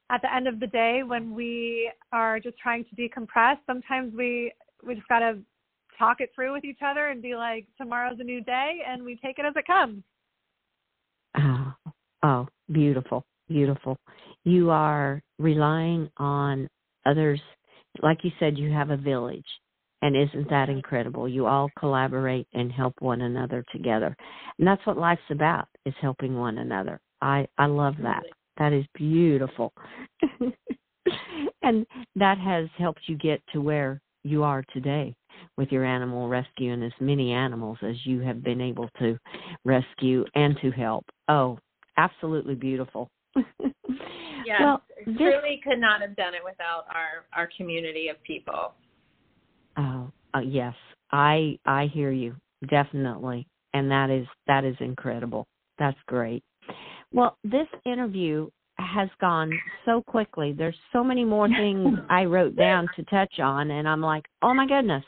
at 0.09 0.21
the 0.21 0.33
end 0.33 0.47
of 0.47 0.59
the 0.59 0.67
day 0.67 1.01
when 1.05 1.33
we 1.33 1.91
are 2.11 2.39
just 2.39 2.57
trying 2.57 2.85
to 2.85 2.95
decompress, 2.95 3.57
sometimes 3.65 4.13
we 4.15 4.51
we 4.85 4.95
just 4.95 5.07
got 5.07 5.19
to 5.19 5.39
talk 5.97 6.17
it 6.19 6.29
through 6.35 6.53
with 6.53 6.65
each 6.65 6.79
other 6.85 7.09
and 7.09 7.21
be 7.21 7.35
like 7.35 7.65
tomorrow's 7.77 8.19
a 8.19 8.23
new 8.23 8.41
day 8.43 8.79
and 8.87 9.03
we 9.03 9.15
take 9.23 9.39
it 9.39 9.45
as 9.45 9.53
it 9.55 9.65
comes. 9.65 10.03
Oh, 11.37 11.73
oh, 12.23 12.47
beautiful. 12.71 13.25
Beautiful. 13.47 13.97
You 14.43 14.69
are 14.71 15.21
relying 15.39 16.09
on 16.17 16.67
others 17.05 17.41
like 18.01 18.23
you 18.23 18.31
said 18.39 18.57
you 18.57 18.71
have 18.71 18.89
a 18.89 18.97
village 18.97 19.45
and 20.03 20.17
isn't 20.17 20.49
that 20.49 20.67
incredible? 20.67 21.29
You 21.29 21.45
all 21.47 21.69
collaborate 21.79 22.45
and 22.53 22.69
help 22.71 22.93
one 22.99 23.21
another 23.21 23.63
together. 23.71 24.15
And 24.59 24.67
that's 24.67 24.85
what 24.85 24.97
life's 24.97 25.21
about, 25.29 25.69
is 25.85 25.93
helping 26.01 26.37
one 26.37 26.57
another. 26.57 26.99
I 27.21 27.47
I 27.57 27.67
love 27.67 27.95
that. 28.03 28.23
That 28.57 28.73
is 28.73 28.85
beautiful. 28.93 29.73
and 31.63 31.85
that 32.15 32.37
has 32.37 32.67
helped 32.77 33.01
you 33.07 33.17
get 33.17 33.41
to 33.53 33.61
where 33.61 34.01
you 34.23 34.43
are 34.43 34.63
today 34.73 35.15
with 35.57 35.71
your 35.71 35.85
animal 35.85 36.27
rescue 36.27 36.71
and 36.71 36.83
as 36.83 36.91
many 36.99 37.31
animals 37.31 37.77
as 37.81 37.95
you 38.05 38.19
have 38.21 38.43
been 38.43 38.61
able 38.61 38.89
to 38.99 39.17
rescue 39.65 40.23
and 40.35 40.57
to 40.61 40.71
help. 40.71 41.05
Oh, 41.27 41.57
absolutely 41.97 42.55
beautiful. 42.55 43.09
yes, 43.35 44.59
well, 44.59 44.83
this, 45.05 45.15
truly 45.17 45.59
could 45.63 45.79
not 45.79 46.01
have 46.01 46.15
done 46.15 46.33
it 46.33 46.41
without 46.43 46.85
our 46.89 47.25
our 47.35 47.49
community 47.57 48.07
of 48.09 48.21
people. 48.23 48.73
Oh, 49.77 50.11
uh, 50.33 50.39
yes. 50.39 50.75
I 51.11 51.57
I 51.65 51.87
hear 51.93 52.11
you 52.11 52.35
definitely, 52.69 53.47
and 53.73 53.89
that 53.91 54.09
is 54.09 54.27
that 54.47 54.63
is 54.63 54.75
incredible. 54.79 55.45
That's 55.79 55.97
great. 56.07 56.43
Well, 57.13 57.37
this 57.43 57.67
interview 57.85 58.49
has 58.79 59.07
gone 59.21 59.51
so 59.85 60.01
quickly. 60.01 60.51
There's 60.51 60.77
so 60.91 61.03
many 61.03 61.23
more 61.23 61.47
things 61.57 61.97
I 62.09 62.25
wrote 62.25 62.55
down 62.55 62.87
to 62.95 63.03
touch 63.03 63.39
on, 63.39 63.71
and 63.71 63.87
I'm 63.87 64.01
like, 64.01 64.25
oh 64.41 64.53
my 64.53 64.67
goodness, 64.67 65.03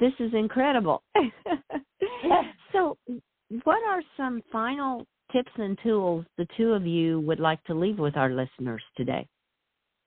this 0.00 0.12
is 0.18 0.34
incredible. 0.34 1.02
so, 2.72 2.98
what 3.62 3.82
are 3.86 4.02
some 4.16 4.42
final 4.50 5.06
tips 5.32 5.52
and 5.56 5.78
tools 5.82 6.24
the 6.36 6.46
two 6.56 6.72
of 6.72 6.86
you 6.86 7.20
would 7.20 7.40
like 7.40 7.62
to 7.64 7.74
leave 7.74 7.98
with 7.98 8.16
our 8.16 8.30
listeners 8.30 8.82
today? 8.96 9.26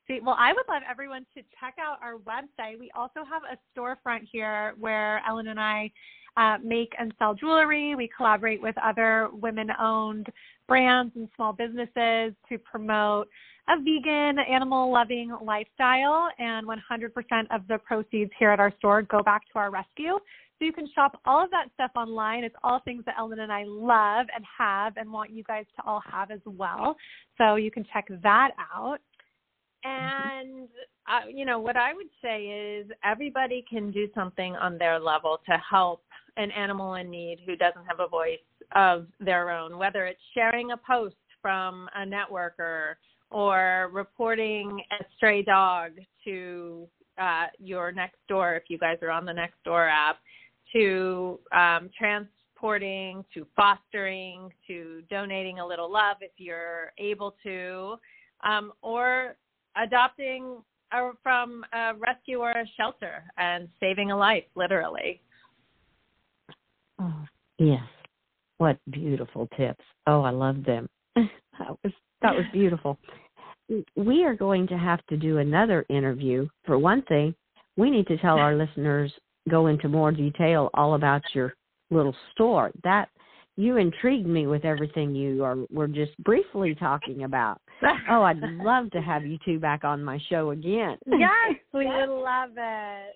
See, 0.08 0.20
well, 0.24 0.36
I 0.40 0.54
would 0.54 0.66
love 0.68 0.82
everyone 0.90 1.26
to 1.36 1.44
check 1.60 1.76
out 1.80 2.00
our 2.02 2.16
website. 2.18 2.80
We 2.80 2.90
also 2.96 3.20
have 3.30 3.44
a 3.44 3.58
storefront 3.80 4.28
here 4.32 4.74
where 4.80 5.22
Ellen 5.28 5.48
and 5.48 5.60
I 5.60 5.92
uh, 6.40 6.58
make 6.64 6.94
and 6.98 7.14
sell 7.20 7.34
jewelry. 7.34 7.96
We 7.96 8.10
collaborate 8.16 8.62
with 8.62 8.76
other 8.78 9.30
women 9.34 9.70
owned 9.80 10.28
brands 10.68 11.12
and 11.16 11.28
small 11.36 11.52
businesses 11.52 12.34
to 12.48 12.58
promote 12.64 13.28
a 13.68 13.78
vegan, 13.78 14.40
animal 14.40 14.92
loving 14.92 15.36
lifestyle. 15.44 16.30
And 16.40 16.66
100% 16.66 17.12
of 17.52 17.68
the 17.68 17.78
proceeds 17.80 18.32
here 18.40 18.52
at 18.52 18.60
our 18.60 18.74
store 18.78 19.02
go 19.02 19.22
back 19.22 19.42
to 19.52 19.60
our 19.60 19.70
rescue. 19.70 20.18
So 20.58 20.66
you 20.66 20.74
can 20.74 20.90
shop 20.94 21.20
all 21.26 21.44
of 21.44 21.52
that 21.52 21.68
stuff 21.74 21.92
online. 21.96 22.44
It's 22.44 22.56
all 22.64 22.82
things 22.84 23.04
that 23.06 23.16
Ellen 23.18 23.40
and 23.40 23.52
I 23.52 23.64
love 23.66 24.28
and 24.34 24.44
have 24.58 24.98
and 24.98 25.12
want 25.12 25.32
you 25.32 25.44
guys 25.44 25.66
to 25.78 25.86
all 25.86 26.02
have 26.10 26.32
as 26.32 26.42
well. 26.46 26.96
So 27.38 27.56
you 27.56 27.72
can 27.72 27.86
check 27.94 28.08
that 28.24 28.52
out. 28.74 29.00
And 29.84 30.68
uh, 31.08 31.28
you 31.34 31.46
know 31.46 31.60
what 31.60 31.78
I 31.78 31.94
would 31.94 32.10
say 32.22 32.44
is 32.44 32.92
everybody 33.04 33.64
can 33.70 33.92
do 33.92 34.08
something 34.14 34.56
on 34.58 34.78
their 34.78 35.00
level 35.00 35.40
to 35.46 35.58
help 35.58 36.04
an 36.38 36.52
animal 36.52 36.96
in 36.96 37.10
need 37.10 37.40
who 37.46 37.56
doesn't 37.56 37.86
have 37.86 38.00
a 38.00 38.08
voice 38.08 38.40
of 38.76 39.08
their 39.20 39.50
own, 39.50 39.78
whether 39.78 40.06
it's 40.06 40.22
sharing 40.34 40.72
a 40.72 40.78
post 40.78 41.16
from 41.42 41.88
a 41.96 42.06
networker 42.06 42.96
or 43.32 43.90
reporting 43.94 44.82
a 45.00 45.04
stray 45.16 45.44
dog 45.44 45.92
to 46.24 46.88
uh, 47.20 47.46
your 47.60 47.92
next 47.92 48.18
door 48.28 48.56
if 48.56 48.64
you 48.70 48.78
guys 48.78 48.98
are 49.02 49.12
on 49.12 49.26
the 49.26 49.34
Nextdoor 49.34 49.90
app, 49.90 50.18
to 50.74 51.40
um, 51.56 51.90
transporting, 51.98 53.24
to 53.34 53.46
fostering, 53.56 54.50
to 54.68 55.02
donating 55.10 55.60
a 55.60 55.66
little 55.66 55.92
love 55.92 56.18
if 56.22 56.32
you're 56.38 56.92
able 56.98 57.36
to, 57.44 57.96
um, 58.44 58.72
or 58.82 59.36
adopting 59.82 60.58
a, 60.92 61.12
from 61.22 61.64
a 61.74 61.94
rescue 61.98 62.40
or 62.40 62.52
a 62.52 62.66
shelter 62.78 63.24
and 63.38 63.68
saving 63.80 64.12
a 64.12 64.18
life, 64.18 64.46
literally. 64.56 65.22
Yes. 67.60 67.84
What 68.58 68.78
beautiful 68.90 69.48
tips. 69.58 69.84
Oh, 70.08 70.22
I 70.22 70.32
love 70.32 70.64
them. 70.66 70.90
that 71.16 71.78
was 71.84 71.94
that 72.22 72.36
was 72.36 72.46
beautiful. 72.52 72.98
We 73.96 74.26
are 74.26 74.36
going 74.36 74.68
to 74.68 74.78
have 74.78 75.06
to 75.08 75.18
do 75.18 75.38
another 75.38 75.86
interview. 75.90 76.48
For 76.66 76.78
one 76.78 77.04
thing, 77.04 77.36
we 77.78 77.90
need 77.92 78.08
to 78.08 78.18
tell 78.18 78.38
our 78.38 78.56
listeners 78.56 79.14
go 79.50 79.68
into 79.68 79.88
more 79.88 80.12
detail 80.12 80.70
all 80.74 80.96
about 80.96 81.22
your 81.34 81.54
little 81.92 82.16
store. 82.34 82.72
That 82.84 83.10
you 83.56 83.78
intrigued 83.78 84.28
me 84.28 84.48
with 84.48 84.66
everything 84.66 85.14
you 85.14 85.44
are 85.44 85.58
were 85.70 85.88
just 85.88 86.18
briefly 86.24 86.76
talking 86.76 87.24
about. 87.24 87.62
oh, 88.10 88.24
I'd 88.24 88.40
love 88.40 88.90
to 88.92 89.02
have 89.02 89.26
you 89.26 89.38
two 89.46 89.60
back 89.60 89.84
on 89.84 90.04
my 90.04 90.20
show 90.30 90.52
again. 90.52 90.98
Yes, 91.08 91.56
we 91.74 91.86
would 91.96 92.10
love 92.10 92.52
it. 92.58 93.16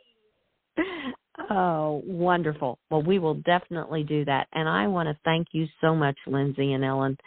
Oh, 1.50 2.04
wonderful. 2.06 2.78
Well, 2.92 3.02
we 3.02 3.18
will 3.20 3.36
definitely 3.36 4.04
do 4.04 4.24
that. 4.26 4.48
And 4.54 4.70
I 4.70 4.88
want 4.88 5.10
to 5.10 5.18
thank 5.26 5.48
you 5.52 5.68
so 5.82 5.96
much, 5.96 6.18
Lindsay 6.28 6.74
and 6.74 6.84
Ellen, 6.84 7.18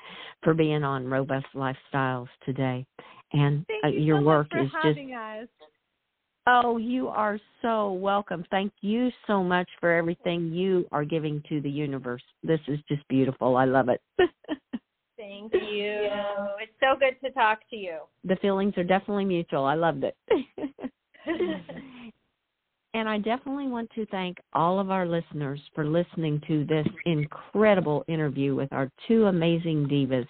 for 0.43 0.55
being 0.55 0.85
on 0.85 1.07
Robust 1.07 1.47
Lifestyles 1.55 2.29
today. 2.45 2.87
And 3.33 3.67
uh, 3.85 3.89
you 3.89 4.01
your 4.01 4.21
so 4.21 4.25
work 4.25 4.47
is 4.55 4.71
just. 4.83 4.99
Us. 4.99 5.49
Oh, 6.49 6.77
you 6.77 7.09
are 7.09 7.41
so 7.61 7.93
welcome. 7.93 8.45
Thank 8.53 8.73
you 8.81 9.11
so 9.27 9.43
much 9.43 9.69
for 9.81 9.93
everything 9.93 10.53
you 10.53 10.87
are 10.93 11.05
giving 11.05 11.43
to 11.49 11.61
the 11.61 11.71
universe. 11.71 12.23
This 12.45 12.61
is 12.69 12.79
just 12.89 13.07
beautiful. 13.09 13.57
I 13.57 13.65
love 13.65 13.89
it. 13.89 14.01
Thank 15.17 15.53
you. 15.55 16.09
It's 16.61 16.73
so 16.79 16.95
good 17.01 17.17
to 17.27 17.33
talk 17.33 17.61
to 17.71 17.77
you. 17.77 17.99
The 18.25 18.37
feelings 18.37 18.75
are 18.77 18.85
definitely 18.85 19.25
mutual. 19.25 19.65
I 19.65 19.75
loved 19.75 20.05
it. 20.05 20.17
and 23.07 23.15
I 23.15 23.19
definitely 23.19 23.69
want 23.69 23.89
to 23.95 24.05
thank 24.07 24.39
all 24.53 24.81
of 24.81 24.91
our 24.91 25.07
listeners 25.07 25.61
for 25.77 25.87
listening 25.87 26.43
to 26.49 26.65
this 26.65 26.89
incredible 27.05 28.05
interview 28.09 28.57
with 28.57 28.73
our 28.73 28.91
two 29.07 29.27
amazing 29.27 29.87
divas, 29.87 30.27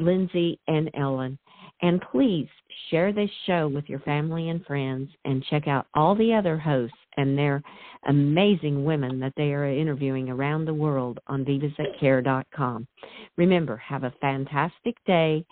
Lindsay 0.00 0.58
and 0.66 0.90
Ellen. 0.94 1.38
And 1.82 2.02
please 2.10 2.48
share 2.90 3.12
this 3.12 3.30
show 3.46 3.68
with 3.68 3.88
your 3.88 4.00
family 4.00 4.48
and 4.48 4.66
friends 4.66 5.10
and 5.24 5.44
check 5.44 5.68
out 5.68 5.86
all 5.94 6.16
the 6.16 6.34
other 6.34 6.58
hosts 6.58 6.96
and 7.18 7.38
their 7.38 7.62
amazing 8.08 8.84
women 8.84 9.20
that 9.20 9.34
they 9.36 9.52
are 9.52 9.66
interviewing 9.66 10.28
around 10.28 10.64
the 10.64 10.74
world 10.74 11.20
on 11.28 11.44
divasthatcare.com. 11.44 12.88
Remember, 13.36 13.76
have 13.76 14.02
a 14.02 14.14
fantastic 14.20 14.96
day. 15.06 15.46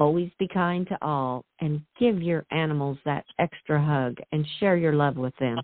Always 0.00 0.30
be 0.38 0.48
kind 0.48 0.88
to 0.88 0.96
all 1.02 1.44
and 1.60 1.82
give 1.98 2.22
your 2.22 2.46
animals 2.50 2.96
that 3.04 3.24
extra 3.38 3.84
hug 3.84 4.16
and 4.32 4.46
share 4.58 4.76
your 4.76 4.94
love 4.94 5.16
with 5.16 5.34
them. 5.38 5.58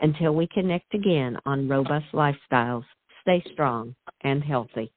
Until 0.00 0.34
we 0.34 0.48
connect 0.48 0.94
again 0.94 1.36
on 1.44 1.68
Robust 1.68 2.06
Lifestyles, 2.14 2.84
stay 3.20 3.44
strong 3.52 3.94
and 4.24 4.42
healthy. 4.42 4.90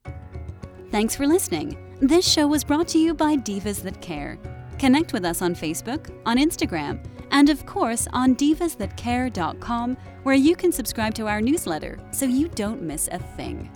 Thanks 0.90 1.14
for 1.14 1.26
listening. 1.26 1.76
This 2.00 2.26
show 2.26 2.46
was 2.46 2.64
brought 2.64 2.88
to 2.88 2.98
you 2.98 3.12
by 3.12 3.36
Divas 3.36 3.82
That 3.82 4.00
Care. 4.00 4.38
Connect 4.78 5.12
with 5.12 5.24
us 5.26 5.42
on 5.42 5.54
Facebook, 5.54 6.10
on 6.24 6.38
Instagram, 6.38 7.06
and 7.30 7.50
of 7.50 7.66
course 7.66 8.08
on 8.12 8.34
divasthatcare.com, 8.34 9.96
where 10.22 10.34
you 10.34 10.56
can 10.56 10.72
subscribe 10.72 11.12
to 11.14 11.26
our 11.26 11.42
newsletter 11.42 11.98
so 12.12 12.24
you 12.24 12.48
don't 12.48 12.80
miss 12.80 13.08
a 13.12 13.18
thing. 13.18 13.70